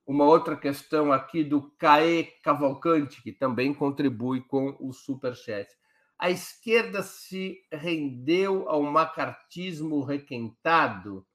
Uma 0.05 0.25
outra 0.25 0.55
questão 0.55 1.11
aqui 1.11 1.43
do 1.43 1.69
Caê 1.77 2.23
Cavalcante, 2.43 3.21
que 3.21 3.31
também 3.31 3.73
contribui 3.73 4.41
com 4.41 4.75
o 4.79 4.91
Superchat. 4.91 5.69
A 6.17 6.29
esquerda 6.29 7.03
se 7.03 7.61
rendeu 7.71 8.67
ao 8.67 8.81
macartismo 8.83 10.03
requentado? 10.03 11.25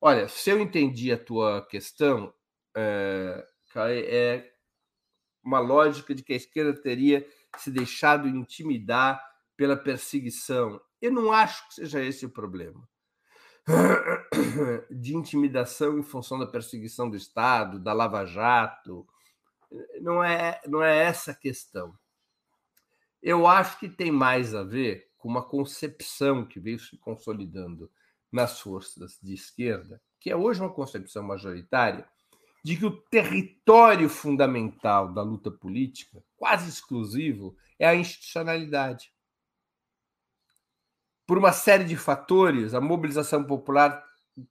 Olha, 0.00 0.28
se 0.28 0.50
eu 0.50 0.60
entendi 0.60 1.12
a 1.12 1.18
tua 1.18 1.66
questão, 1.66 2.32
é, 2.76 3.46
é 3.76 4.52
uma 5.42 5.60
lógica 5.60 6.14
de 6.14 6.22
que 6.22 6.32
a 6.32 6.36
esquerda 6.36 6.74
teria 6.80 7.26
se 7.58 7.70
deixado 7.70 8.26
intimidar 8.26 9.22
pela 9.56 9.76
perseguição 9.76 10.80
eu 11.04 11.12
não 11.12 11.30
acho 11.30 11.68
que 11.68 11.74
seja 11.74 12.02
esse 12.02 12.24
o 12.24 12.30
problema. 12.30 12.88
De 14.90 15.14
intimidação 15.14 15.98
em 15.98 16.02
função 16.02 16.38
da 16.38 16.46
perseguição 16.46 17.10
do 17.10 17.16
Estado, 17.16 17.78
da 17.78 17.92
Lava 17.92 18.24
Jato. 18.24 19.06
Não 20.00 20.24
é, 20.24 20.62
não 20.66 20.82
é 20.82 21.04
essa 21.04 21.32
a 21.32 21.34
questão. 21.34 21.94
Eu 23.22 23.46
acho 23.46 23.78
que 23.78 23.86
tem 23.86 24.10
mais 24.10 24.54
a 24.54 24.62
ver 24.62 25.10
com 25.18 25.28
uma 25.28 25.46
concepção 25.46 26.46
que 26.46 26.58
veio 26.58 26.78
se 26.78 26.96
consolidando 26.96 27.90
nas 28.32 28.60
forças 28.60 29.18
de 29.22 29.34
esquerda, 29.34 30.00
que 30.18 30.30
é 30.30 30.36
hoje 30.36 30.62
uma 30.62 30.72
concepção 30.72 31.22
majoritária, 31.22 32.08
de 32.64 32.78
que 32.78 32.86
o 32.86 33.02
território 33.10 34.08
fundamental 34.08 35.12
da 35.12 35.20
luta 35.20 35.50
política, 35.50 36.24
quase 36.34 36.70
exclusivo, 36.70 37.54
é 37.78 37.86
a 37.86 37.94
institucionalidade 37.94 39.13
por 41.26 41.38
uma 41.38 41.52
série 41.52 41.84
de 41.84 41.96
fatores, 41.96 42.74
a 42.74 42.80
mobilização 42.80 43.44
popular 43.44 44.04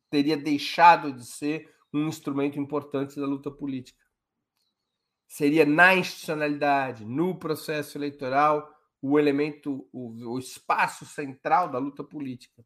teria 0.10 0.38
deixado 0.38 1.12
de 1.12 1.26
ser 1.26 1.72
um 1.94 2.08
instrumento 2.08 2.60
importante 2.60 3.20
da 3.20 3.26
luta 3.26 3.52
política. 3.52 4.04
Seria 5.28 5.66
na 5.66 5.96
institucionalidade, 5.96 7.06
no 7.06 7.38
processo 7.38 7.98
eleitoral, 7.98 8.70
o 9.02 9.20
elemento, 9.20 9.88
o, 9.92 10.34
o 10.34 10.40
espaço 10.40 11.06
central 11.06 11.70
da 11.70 11.78
luta 11.78 12.04
política. 12.04 12.66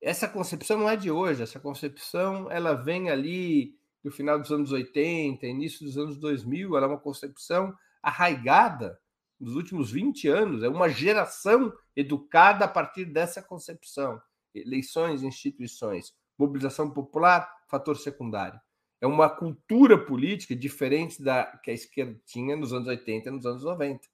Essa 0.00 0.28
concepção 0.28 0.78
não 0.78 0.88
é 0.88 0.96
de 0.96 1.10
hoje, 1.10 1.42
essa 1.42 1.60
concepção 1.60 2.50
ela 2.50 2.74
vem 2.74 3.10
ali 3.10 3.76
do 4.02 4.10
final 4.10 4.38
dos 4.38 4.50
anos 4.50 4.72
80, 4.72 5.46
início 5.46 5.84
dos 5.84 5.98
anos 5.98 6.16
2000, 6.18 6.76
ela 6.76 6.86
é 6.86 6.88
uma 6.88 7.00
concepção 7.00 7.76
arraigada 8.02 8.98
nos 9.38 9.54
últimos 9.54 9.90
20 9.90 10.28
anos, 10.28 10.62
é 10.62 10.68
uma 10.68 10.88
geração 10.88 11.72
educada 11.94 12.64
a 12.64 12.68
partir 12.68 13.04
dessa 13.04 13.42
concepção. 13.42 14.20
Eleições, 14.54 15.22
instituições, 15.22 16.12
mobilização 16.36 16.90
popular, 16.90 17.48
fator 17.68 17.96
secundário. 17.96 18.60
É 19.00 19.06
uma 19.06 19.30
cultura 19.30 19.96
política 19.96 20.56
diferente 20.56 21.22
da 21.22 21.44
que 21.62 21.70
a 21.70 21.74
esquerda 21.74 22.20
tinha 22.26 22.56
nos 22.56 22.72
anos 22.72 22.88
80 22.88 23.28
e 23.28 23.32
nos 23.32 23.46
anos 23.46 23.62
90. 23.62 24.08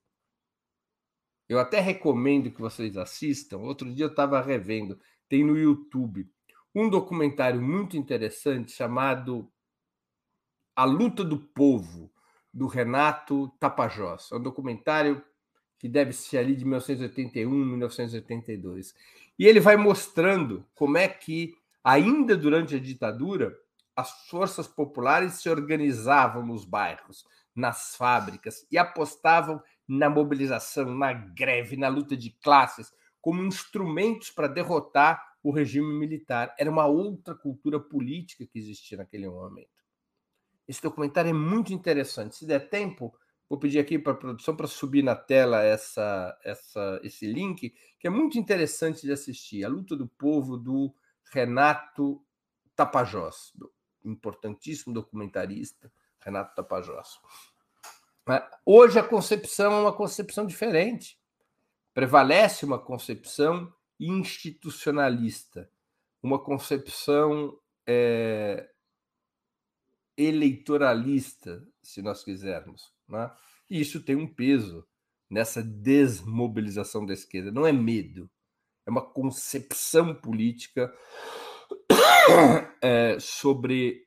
Eu 1.48 1.58
até 1.58 1.80
recomendo 1.80 2.50
que 2.50 2.60
vocês 2.60 2.96
assistam. 2.96 3.58
Outro 3.58 3.92
dia 3.94 4.04
eu 4.04 4.10
estava 4.10 4.40
revendo, 4.40 5.00
tem 5.28 5.44
no 5.44 5.56
YouTube, 5.56 6.30
um 6.74 6.90
documentário 6.90 7.62
muito 7.62 7.96
interessante 7.96 8.72
chamado 8.72 9.50
A 10.74 10.84
Luta 10.84 11.22
do 11.22 11.38
Povo, 11.38 12.12
do 12.54 12.68
Renato 12.68 13.48
Tapajós. 13.58 14.30
É 14.30 14.36
um 14.36 14.42
documentário 14.42 15.20
que 15.76 15.88
deve 15.88 16.12
ser 16.12 16.38
ali 16.38 16.54
de 16.54 16.64
1981, 16.64 17.50
1982. 17.50 18.94
E 19.36 19.46
ele 19.46 19.58
vai 19.58 19.76
mostrando 19.76 20.64
como 20.72 20.96
é 20.96 21.08
que, 21.08 21.56
ainda 21.82 22.36
durante 22.36 22.76
a 22.76 22.78
ditadura, 22.78 23.58
as 23.96 24.28
forças 24.28 24.68
populares 24.68 25.34
se 25.34 25.50
organizavam 25.50 26.46
nos 26.46 26.64
bairros, 26.64 27.26
nas 27.54 27.96
fábricas 27.96 28.64
e 28.70 28.78
apostavam 28.78 29.60
na 29.86 30.08
mobilização, 30.08 30.94
na 30.94 31.12
greve, 31.12 31.76
na 31.76 31.88
luta 31.88 32.16
de 32.16 32.30
classes, 32.30 32.92
como 33.20 33.42
instrumentos 33.42 34.30
para 34.30 34.46
derrotar 34.46 35.34
o 35.42 35.50
regime 35.50 35.92
militar. 35.92 36.54
Era 36.58 36.70
uma 36.70 36.86
outra 36.86 37.34
cultura 37.34 37.80
política 37.80 38.46
que 38.46 38.58
existia 38.58 38.96
naquele 38.96 39.28
momento. 39.28 39.73
Esse 40.66 40.82
documentário 40.82 41.30
é 41.30 41.34
muito 41.34 41.72
interessante. 41.72 42.36
Se 42.36 42.46
der 42.46 42.68
tempo, 42.68 43.14
vou 43.48 43.58
pedir 43.58 43.78
aqui 43.78 43.98
para 43.98 44.12
a 44.12 44.16
produção 44.16 44.56
para 44.56 44.66
subir 44.66 45.02
na 45.02 45.14
tela 45.14 45.62
essa, 45.62 46.38
essa, 46.42 47.00
esse 47.02 47.26
link, 47.26 47.74
que 47.98 48.06
é 48.06 48.10
muito 48.10 48.38
interessante 48.38 49.02
de 49.02 49.12
assistir. 49.12 49.64
A 49.64 49.68
Luta 49.68 49.96
do 49.96 50.08
Povo, 50.08 50.56
do 50.56 50.94
Renato 51.32 52.24
Tapajós, 52.74 53.52
do 53.54 53.72
importantíssimo 54.04 54.92
documentarista, 54.92 55.90
Renato 56.20 56.54
Tapajós. 56.54 57.20
Hoje 58.64 58.98
a 58.98 59.02
concepção 59.02 59.72
é 59.72 59.80
uma 59.80 59.92
concepção 59.92 60.46
diferente. 60.46 61.18
Prevalece 61.92 62.64
uma 62.64 62.78
concepção 62.78 63.72
institucionalista, 64.00 65.70
uma 66.22 66.38
concepção 66.38 67.58
é, 67.86 68.68
eleitoralista, 70.16 71.66
se 71.82 72.02
nós 72.02 72.24
quisermos. 72.24 72.92
Né? 73.08 73.30
E 73.70 73.80
isso 73.80 74.02
tem 74.02 74.16
um 74.16 74.26
peso 74.26 74.86
nessa 75.30 75.62
desmobilização 75.62 77.04
da 77.04 77.12
esquerda. 77.12 77.50
Não 77.50 77.66
é 77.66 77.72
medo, 77.72 78.30
é 78.86 78.90
uma 78.90 79.02
concepção 79.02 80.14
política 80.14 80.92
é, 82.82 83.18
sobre 83.18 84.04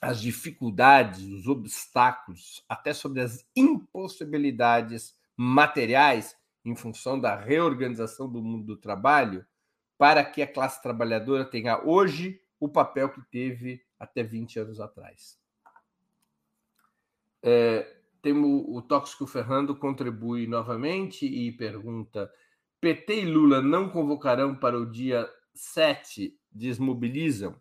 as 0.00 0.20
dificuldades, 0.20 1.22
os 1.24 1.46
obstáculos, 1.46 2.64
até 2.68 2.92
sobre 2.92 3.20
as 3.20 3.46
impossibilidades 3.54 5.14
materiais 5.36 6.36
em 6.64 6.74
função 6.74 7.18
da 7.18 7.36
reorganização 7.36 8.30
do 8.30 8.42
mundo 8.42 8.66
do 8.66 8.76
trabalho, 8.76 9.46
para 9.96 10.24
que 10.24 10.42
a 10.42 10.46
classe 10.46 10.82
trabalhadora 10.82 11.44
tenha 11.44 11.82
hoje 11.84 12.40
o 12.60 12.68
papel 12.68 13.10
que 13.10 13.22
teve 13.30 13.85
até 13.98 14.22
20 14.22 14.58
anos 14.60 14.80
atrás. 14.80 15.38
É, 17.42 17.96
temos 18.22 18.64
o 18.66 18.82
Tóxico 18.82 19.26
Fernando 19.26 19.76
contribui 19.76 20.46
novamente 20.46 21.26
e 21.26 21.52
pergunta: 21.52 22.30
PT 22.80 23.22
e 23.22 23.24
Lula 23.24 23.62
não 23.62 23.88
convocarão 23.88 24.54
para 24.54 24.78
o 24.78 24.90
dia 24.90 25.28
7 25.54 26.38
desmobilizam? 26.50 27.54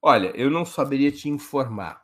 Olha, 0.00 0.28
eu 0.36 0.50
não 0.50 0.64
saberia 0.64 1.10
te 1.10 1.28
informar. 1.28 2.00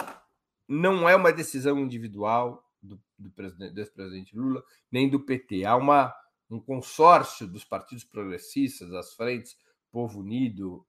Não 0.68 1.08
é 1.08 1.14
uma 1.14 1.32
decisão 1.32 1.78
individual 1.78 2.64
do, 2.82 3.00
do 3.18 3.30
presidente, 3.30 3.74
do 3.74 3.80
ex-presidente 3.80 4.36
Lula, 4.36 4.62
nem 4.90 5.08
do 5.08 5.20
PT. 5.20 5.64
Há 5.64 5.76
uma, 5.76 6.14
um 6.50 6.60
consórcio 6.60 7.46
dos 7.46 7.64
partidos 7.64 8.04
progressistas, 8.04 8.90
das 8.90 9.14
frentes 9.14 9.56
Povo 9.90 10.20
Unido, 10.20 10.84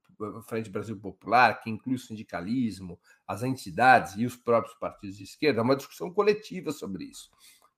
Frente 0.47 0.69
Brasil 0.69 0.97
Popular, 0.99 1.61
que 1.61 1.69
inclui 1.69 1.95
o 1.95 1.99
sindicalismo, 1.99 2.99
as 3.27 3.43
entidades 3.43 4.15
e 4.15 4.25
os 4.25 4.35
próprios 4.35 4.75
partidos 4.75 5.17
de 5.17 5.23
esquerda, 5.23 5.61
uma 5.61 5.75
discussão 5.75 6.11
coletiva 6.11 6.71
sobre 6.71 7.05
isso. 7.05 7.29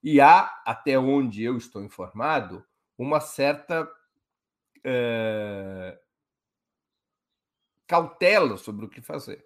E 0.03 0.21
há, 0.21 0.61
até 0.65 0.97
onde 0.97 1.43
eu 1.43 1.57
estou 1.57 1.83
informado, 1.83 2.63
uma 2.97 3.19
certa 3.19 3.89
é, 4.83 5.99
cautela 7.85 8.57
sobre 8.57 8.85
o 8.85 8.89
que 8.89 9.01
fazer. 9.01 9.45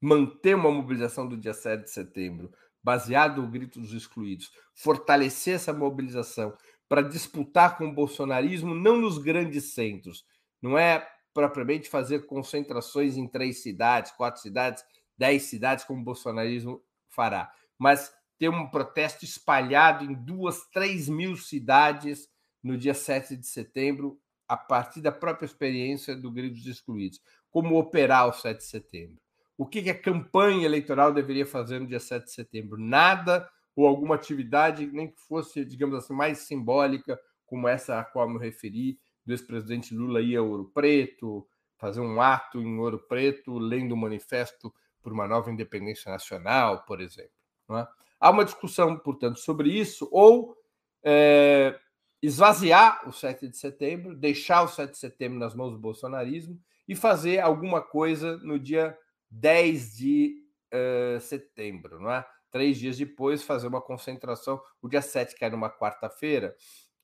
Manter 0.00 0.54
uma 0.54 0.70
mobilização 0.70 1.28
do 1.28 1.36
dia 1.36 1.54
7 1.54 1.84
de 1.84 1.90
setembro, 1.90 2.52
baseado 2.82 3.42
no 3.42 3.48
grito 3.48 3.80
dos 3.80 3.92
excluídos, 3.92 4.52
fortalecer 4.74 5.56
essa 5.56 5.72
mobilização 5.72 6.56
para 6.88 7.02
disputar 7.02 7.76
com 7.76 7.88
o 7.88 7.94
bolsonarismo, 7.94 8.74
não 8.74 8.96
nos 8.96 9.18
grandes 9.18 9.74
centros, 9.74 10.24
não 10.62 10.78
é 10.78 11.06
propriamente 11.38 11.88
fazer 11.88 12.26
concentrações 12.26 13.16
em 13.16 13.28
três 13.28 13.62
cidades, 13.62 14.10
quatro 14.10 14.42
cidades, 14.42 14.84
dez 15.16 15.44
cidades, 15.44 15.84
como 15.84 16.00
o 16.00 16.04
bolsonarismo 16.04 16.82
fará, 17.08 17.52
mas 17.78 18.12
ter 18.36 18.48
um 18.48 18.68
protesto 18.68 19.24
espalhado 19.24 20.04
em 20.04 20.14
duas, 20.14 20.66
três 20.72 21.08
mil 21.08 21.36
cidades 21.36 22.28
no 22.60 22.76
dia 22.76 22.92
7 22.92 23.36
de 23.36 23.46
setembro, 23.46 24.20
a 24.48 24.56
partir 24.56 25.00
da 25.00 25.12
própria 25.12 25.46
experiência 25.46 26.16
do 26.16 26.28
Grito 26.28 26.56
dos 26.56 26.66
Excluídos. 26.66 27.20
Como 27.50 27.78
operar 27.78 28.28
o 28.28 28.32
7 28.32 28.58
de 28.58 28.64
setembro? 28.64 29.20
O 29.56 29.64
que 29.64 29.88
a 29.88 29.96
campanha 29.96 30.66
eleitoral 30.66 31.12
deveria 31.12 31.46
fazer 31.46 31.78
no 31.78 31.86
dia 31.86 32.00
7 32.00 32.24
de 32.24 32.32
setembro? 32.32 32.76
Nada 32.76 33.48
ou 33.76 33.86
alguma 33.86 34.16
atividade, 34.16 34.86
nem 34.88 35.08
que 35.08 35.20
fosse, 35.20 35.64
digamos 35.64 35.94
assim, 35.94 36.12
mais 36.12 36.38
simbólica, 36.38 37.16
como 37.46 37.68
essa 37.68 38.00
a 38.00 38.04
qual 38.04 38.28
me 38.28 38.40
referi, 38.40 38.98
do 39.28 39.34
ex-presidente 39.34 39.94
Lula 39.94 40.22
ir 40.22 40.38
a 40.38 40.42
Ouro 40.42 40.70
Preto, 40.72 41.46
fazer 41.76 42.00
um 42.00 42.18
ato 42.18 42.58
em 42.62 42.78
Ouro 42.78 42.98
Preto, 42.98 43.58
lendo 43.58 43.92
o 43.92 43.96
manifesto 43.96 44.74
por 45.02 45.12
uma 45.12 45.28
nova 45.28 45.52
independência 45.52 46.10
nacional, 46.10 46.86
por 46.86 46.98
exemplo. 46.98 47.30
É? 47.72 47.86
Há 48.18 48.30
uma 48.30 48.42
discussão, 48.42 48.98
portanto, 48.98 49.38
sobre 49.38 49.68
isso, 49.68 50.08
ou 50.10 50.56
é, 51.04 51.78
esvaziar 52.22 53.06
o 53.06 53.12
7 53.12 53.48
de 53.48 53.58
setembro, 53.58 54.16
deixar 54.16 54.62
o 54.62 54.68
7 54.68 54.92
de 54.92 54.98
setembro 54.98 55.38
nas 55.38 55.54
mãos 55.54 55.72
do 55.72 55.78
bolsonarismo 55.78 56.58
e 56.88 56.96
fazer 56.96 57.38
alguma 57.38 57.82
coisa 57.82 58.38
no 58.38 58.58
dia 58.58 58.96
10 59.30 59.94
de 59.94 60.42
uh, 60.72 61.20
setembro, 61.20 62.00
não 62.00 62.10
é? 62.10 62.26
Três 62.50 62.78
dias 62.78 62.96
depois, 62.96 63.42
fazer 63.42 63.66
uma 63.66 63.82
concentração. 63.82 64.58
O 64.80 64.88
dia 64.88 65.02
7 65.02 65.36
cai 65.36 65.50
numa 65.50 65.68
quarta-feira 65.68 66.56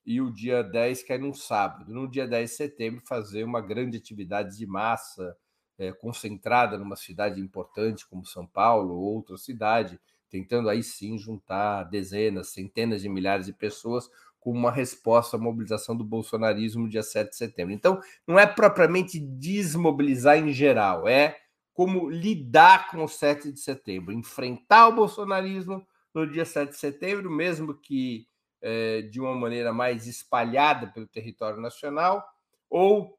e 0.05 0.21
o 0.21 0.31
dia 0.31 0.61
10 0.63 1.03
cai 1.03 1.17
num 1.17 1.33
sábado. 1.33 1.91
No 1.91 2.07
dia 2.07 2.27
10 2.27 2.49
de 2.49 2.55
setembro, 2.55 3.01
fazer 3.05 3.43
uma 3.43 3.59
grande 3.59 3.97
atividade 3.97 4.57
de 4.57 4.65
massa 4.65 5.35
é, 5.77 5.91
concentrada 5.91 6.77
numa 6.77 6.95
cidade 6.95 7.41
importante 7.41 8.07
como 8.07 8.25
São 8.25 8.45
Paulo 8.45 8.93
ou 8.93 9.15
outra 9.15 9.37
cidade, 9.37 9.99
tentando 10.29 10.69
aí 10.69 10.83
sim 10.83 11.17
juntar 11.17 11.83
dezenas, 11.83 12.49
centenas 12.49 13.01
de 13.01 13.09
milhares 13.09 13.47
de 13.47 13.53
pessoas 13.53 14.09
como 14.39 14.59
uma 14.59 14.71
resposta 14.71 15.37
à 15.37 15.39
mobilização 15.39 15.97
do 15.97 16.03
bolsonarismo 16.03 16.83
no 16.83 16.89
dia 16.89 17.01
7 17.01 17.31
de 17.31 17.35
setembro. 17.35 17.73
Então, 17.73 17.99
não 18.27 18.37
é 18.37 18.45
propriamente 18.45 19.19
desmobilizar 19.19 20.37
em 20.37 20.53
geral, 20.53 21.07
é 21.07 21.35
como 21.73 22.09
lidar 22.09 22.89
com 22.89 23.03
o 23.03 23.07
7 23.07 23.51
de 23.51 23.59
setembro, 23.59 24.13
enfrentar 24.13 24.87
o 24.87 24.95
bolsonarismo 24.95 25.85
no 26.13 26.29
dia 26.29 26.45
7 26.45 26.69
de 26.69 26.77
setembro, 26.77 27.29
mesmo 27.29 27.73
que 27.73 28.27
é, 28.67 29.03
de 29.03 29.21
uma 29.21 29.35
maneira 29.35 29.71
mais 29.71 30.07
espalhada 30.07 30.87
pelo 30.87 31.05
território 31.05 31.61
nacional, 31.61 32.27
ou 32.67 33.15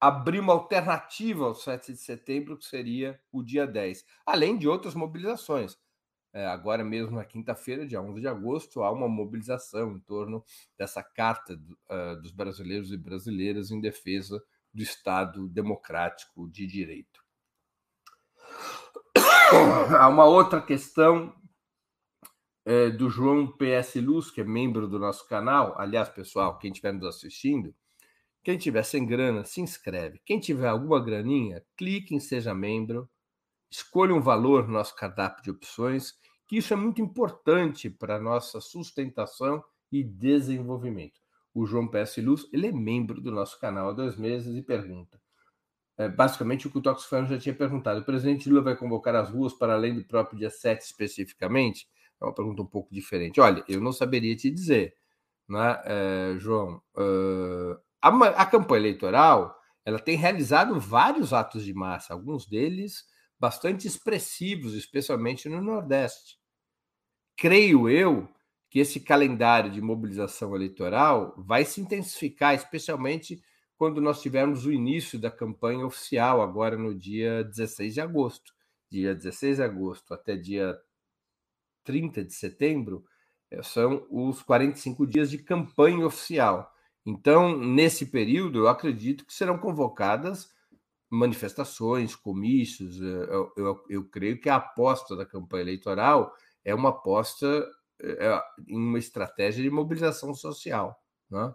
abrir 0.00 0.40
uma 0.40 0.52
alternativa 0.52 1.44
ao 1.44 1.54
7 1.54 1.92
de 1.92 2.00
setembro, 2.00 2.58
que 2.58 2.64
seria 2.64 3.20
o 3.30 3.44
dia 3.44 3.64
10, 3.64 4.04
além 4.26 4.58
de 4.58 4.66
outras 4.66 4.92
mobilizações. 4.92 5.78
É, 6.32 6.46
agora 6.46 6.82
mesmo 6.82 7.14
na 7.14 7.24
quinta-feira, 7.24 7.86
dia 7.86 8.02
11 8.02 8.20
de 8.20 8.26
agosto, 8.26 8.82
há 8.82 8.90
uma 8.90 9.08
mobilização 9.08 9.92
em 9.92 10.00
torno 10.00 10.44
dessa 10.76 11.00
carta 11.00 11.56
do, 11.56 11.78
uh, 11.88 12.20
dos 12.20 12.32
brasileiros 12.32 12.92
e 12.92 12.96
brasileiras 12.96 13.70
em 13.70 13.80
defesa 13.80 14.42
do 14.74 14.82
Estado 14.82 15.48
democrático 15.48 16.48
de 16.48 16.66
direito. 16.66 17.24
Há 19.98 20.08
uma 20.08 20.24
outra 20.24 20.60
questão 20.60 21.34
é, 22.64 22.90
do 22.90 23.08
João 23.08 23.46
PS 23.46 23.96
Luz, 23.96 24.30
que 24.30 24.40
é 24.40 24.44
membro 24.44 24.86
do 24.88 24.98
nosso 24.98 25.26
canal. 25.26 25.74
Aliás, 25.78 26.08
pessoal, 26.08 26.58
quem 26.58 26.70
estiver 26.70 26.92
nos 26.92 27.06
assistindo, 27.06 27.74
quem 28.42 28.56
tiver 28.56 28.82
sem 28.82 29.06
grana, 29.06 29.44
se 29.44 29.60
inscreve. 29.60 30.20
Quem 30.24 30.40
tiver 30.40 30.68
alguma 30.68 31.02
graninha, 31.02 31.64
clique 31.76 32.14
em 32.14 32.20
Seja 32.20 32.54
Membro, 32.54 33.08
escolha 33.70 34.14
um 34.14 34.20
valor 34.20 34.66
no 34.66 34.74
nosso 34.74 34.94
cardápio 34.96 35.42
de 35.44 35.50
opções, 35.50 36.14
que 36.46 36.56
isso 36.56 36.72
é 36.72 36.76
muito 36.76 37.00
importante 37.00 37.88
para 37.88 38.16
a 38.16 38.20
nossa 38.20 38.60
sustentação 38.60 39.62
e 39.92 40.02
desenvolvimento. 40.02 41.20
O 41.52 41.66
João 41.66 41.88
PS 41.88 42.16
Luz, 42.18 42.48
ele 42.52 42.68
é 42.68 42.72
membro 42.72 43.20
do 43.20 43.30
nosso 43.30 43.58
canal 43.58 43.90
há 43.90 43.92
dois 43.92 44.16
meses 44.16 44.56
e 44.56 44.62
pergunta. 44.62 45.20
É, 45.98 46.08
basicamente, 46.08 46.66
o 46.66 46.70
que 46.70 46.78
o 46.78 46.80
Tox 46.80 47.06
já 47.28 47.38
tinha 47.38 47.54
perguntado. 47.54 48.00
O 48.00 48.04
presidente 48.04 48.48
Lula 48.48 48.62
vai 48.62 48.76
convocar 48.76 49.14
as 49.14 49.28
ruas 49.28 49.52
para 49.52 49.74
além 49.74 49.94
do 49.94 50.04
próprio 50.04 50.38
dia 50.38 50.48
7 50.48 50.82
especificamente? 50.82 51.86
É 52.20 52.24
uma 52.24 52.34
pergunta 52.34 52.62
um 52.62 52.66
pouco 52.66 52.92
diferente. 52.92 53.40
Olha, 53.40 53.64
eu 53.68 53.80
não 53.80 53.92
saberia 53.92 54.36
te 54.36 54.50
dizer, 54.50 54.94
né, 55.48 55.80
é, 55.84 56.34
João? 56.38 56.82
Uh, 56.94 57.78
a, 58.02 58.08
a, 58.42 58.46
campanha 58.46 58.80
eleitoral 58.80 59.56
ela 59.84 59.98
tem 59.98 60.16
realizado 60.16 60.78
vários 60.78 61.32
atos 61.32 61.64
de 61.64 61.72
massa, 61.72 62.12
alguns 62.12 62.46
deles 62.46 63.04
bastante 63.38 63.86
expressivos, 63.86 64.74
especialmente 64.74 65.48
no 65.48 65.62
Nordeste. 65.62 66.38
Creio 67.36 67.88
eu 67.88 68.28
que 68.68 68.78
esse 68.78 69.00
calendário 69.00 69.70
de 69.70 69.80
mobilização 69.80 70.54
eleitoral 70.54 71.34
vai 71.38 71.64
se 71.64 71.80
intensificar, 71.80 72.54
especialmente 72.54 73.42
quando 73.76 74.00
nós 74.00 74.20
tivermos 74.20 74.66
o 74.66 74.72
início 74.72 75.18
da 75.18 75.30
campanha 75.30 75.86
oficial, 75.86 76.42
agora 76.42 76.76
no 76.76 76.94
dia 76.94 77.42
16 77.44 77.94
de 77.94 78.00
agosto. 78.00 78.52
Dia 78.90 79.14
16 79.14 79.56
de 79.56 79.62
agosto 79.62 80.12
até 80.12 80.36
dia 80.36 80.78
30 81.84 82.24
de 82.24 82.32
setembro, 82.34 83.04
eh, 83.50 83.62
são 83.62 84.06
os 84.10 84.42
45 84.42 85.06
dias 85.06 85.30
de 85.30 85.38
campanha 85.38 86.06
oficial. 86.06 86.72
Então, 87.04 87.56
nesse 87.58 88.06
período, 88.06 88.60
eu 88.60 88.68
acredito 88.68 89.24
que 89.24 89.34
serão 89.34 89.58
convocadas 89.58 90.50
manifestações, 91.10 92.14
comícios. 92.14 93.00
Eh, 93.00 93.26
eu, 93.30 93.52
eu, 93.56 93.84
eu 93.88 94.04
creio 94.08 94.40
que 94.40 94.48
a 94.48 94.56
aposta 94.56 95.16
da 95.16 95.26
campanha 95.26 95.62
eleitoral 95.62 96.32
é 96.64 96.74
uma 96.74 96.90
aposta 96.90 97.66
é, 98.02 98.42
em 98.66 98.76
uma 98.78 98.98
estratégia 98.98 99.62
de 99.62 99.70
mobilização 99.70 100.34
social. 100.34 100.98
Né? 101.30 101.54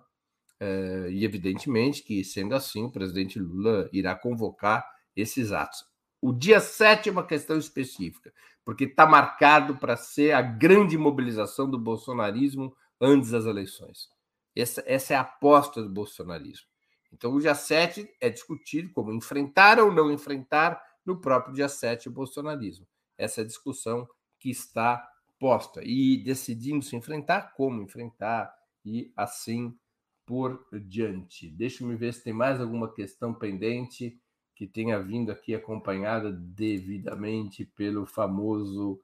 É, 0.59 1.07
e, 1.09 1.25
evidentemente, 1.25 2.03
que 2.03 2.23
sendo 2.23 2.55
assim, 2.55 2.83
o 2.83 2.91
presidente 2.91 3.39
Lula 3.39 3.89
irá 3.91 4.15
convocar 4.15 4.85
esses 5.15 5.51
atos. 5.51 5.85
O 6.27 6.33
dia 6.33 6.59
7 6.59 7.07
é 7.07 7.11
uma 7.11 7.23
questão 7.23 7.55
específica, 7.55 8.33
porque 8.63 8.85
está 8.85 9.05
marcado 9.05 9.77
para 9.77 9.95
ser 9.95 10.31
a 10.31 10.41
grande 10.41 10.97
mobilização 10.97 11.69
do 11.69 11.77
bolsonarismo 11.77 12.75
antes 12.99 13.29
das 13.29 13.45
eleições. 13.45 14.09
Essa, 14.55 14.83
essa 14.87 15.13
é 15.13 15.17
a 15.17 15.21
aposta 15.21 15.83
do 15.83 15.89
bolsonarismo. 15.89 16.65
Então, 17.13 17.31
o 17.31 17.39
dia 17.39 17.53
7 17.53 18.09
é 18.19 18.27
discutido 18.27 18.91
como 18.91 19.13
enfrentar 19.13 19.79
ou 19.79 19.93
não 19.93 20.11
enfrentar 20.11 20.81
no 21.05 21.21
próprio 21.21 21.53
dia 21.53 21.69
7 21.69 22.09
o 22.09 22.11
bolsonarismo. 22.11 22.87
Essa 23.15 23.41
é 23.41 23.43
a 23.43 23.47
discussão 23.47 24.09
que 24.39 24.49
está 24.49 25.07
posta. 25.39 25.81
E 25.83 26.17
decidindo 26.23 26.83
se 26.83 26.95
enfrentar, 26.95 27.53
como 27.55 27.83
enfrentar, 27.83 28.51
e 28.83 29.13
assim 29.15 29.77
por 30.25 30.65
diante. 30.73 31.51
Deixa-me 31.51 31.95
ver 31.95 32.15
se 32.15 32.23
tem 32.23 32.33
mais 32.33 32.59
alguma 32.59 32.91
questão 32.91 33.31
pendente 33.31 34.19
que 34.55 34.65
tenha 34.65 34.97
vindo 34.99 35.31
aqui 35.31 35.53
acompanhada 35.53 36.31
devidamente 36.31 37.65
pelo 37.65 38.05
famoso 38.05 39.01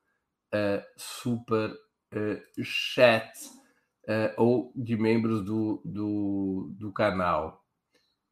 é, 0.53 0.85
super 0.95 1.73
é, 2.11 2.41
chat 2.63 3.31
é, 4.07 4.33
ou 4.37 4.71
de 4.75 4.95
membros 4.95 5.43
do, 5.43 5.81
do, 5.83 6.73
do 6.77 6.91
canal. 6.93 7.63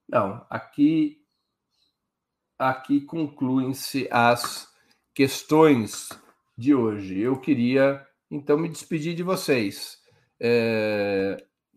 Não, 0.07 0.45
aqui, 0.49 1.17
aqui 2.57 3.01
concluem-se 3.01 4.07
as 4.09 4.73
questões 5.13 6.09
de 6.57 6.73
hoje. 6.73 7.19
Eu 7.19 7.39
queria, 7.39 8.05
então, 8.31 8.57
me 8.57 8.69
despedir 8.69 9.13
de 9.13 9.21
vocês. 9.21 9.99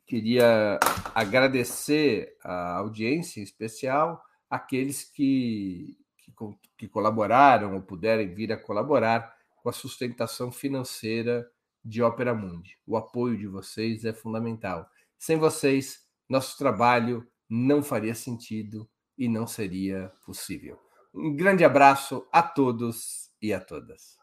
Queria 0.07 0.79
agradecer 1.15 2.37
a 2.43 2.77
audiência 2.77 3.41
em 3.41 3.43
especial, 3.43 4.23
aqueles 4.53 5.03
que, 5.03 5.97
que, 6.19 6.33
que 6.77 6.87
colaboraram 6.87 7.75
ou 7.75 7.81
puderem 7.81 8.35
vir 8.35 8.53
a 8.53 8.57
colaborar 8.59 9.35
com 9.63 9.71
a 9.71 9.73
sustentação 9.73 10.53
financeira 10.53 11.51
de 11.83 12.03
Ópera 12.03 12.35
Mundi. 12.35 12.77
O 12.87 12.95
apoio 12.95 13.39
de 13.39 13.47
vocês 13.47 14.05
é 14.05 14.13
fundamental. 14.13 14.87
Sem 15.19 15.39
vocês, 15.39 16.03
nosso 16.29 16.59
trabalho 16.59 17.27
não 17.49 17.83
faria 17.83 18.15
sentido 18.15 18.87
e 19.17 19.27
não 19.27 19.47
seria 19.47 20.13
possível. 20.27 20.79
Um 21.15 21.35
grande 21.35 21.65
abraço 21.65 22.27
a 22.31 22.43
todos 22.43 23.31
e 23.41 23.55
a 23.55 23.61
todas. 23.61 24.19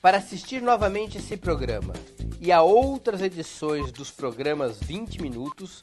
Para 0.00 0.16
assistir 0.16 0.62
novamente 0.62 1.18
esse 1.18 1.36
programa 1.36 1.92
e 2.40 2.50
a 2.50 2.62
outras 2.62 3.20
edições 3.20 3.92
dos 3.92 4.10
programas 4.10 4.80
20 4.80 5.20
Minutos, 5.20 5.82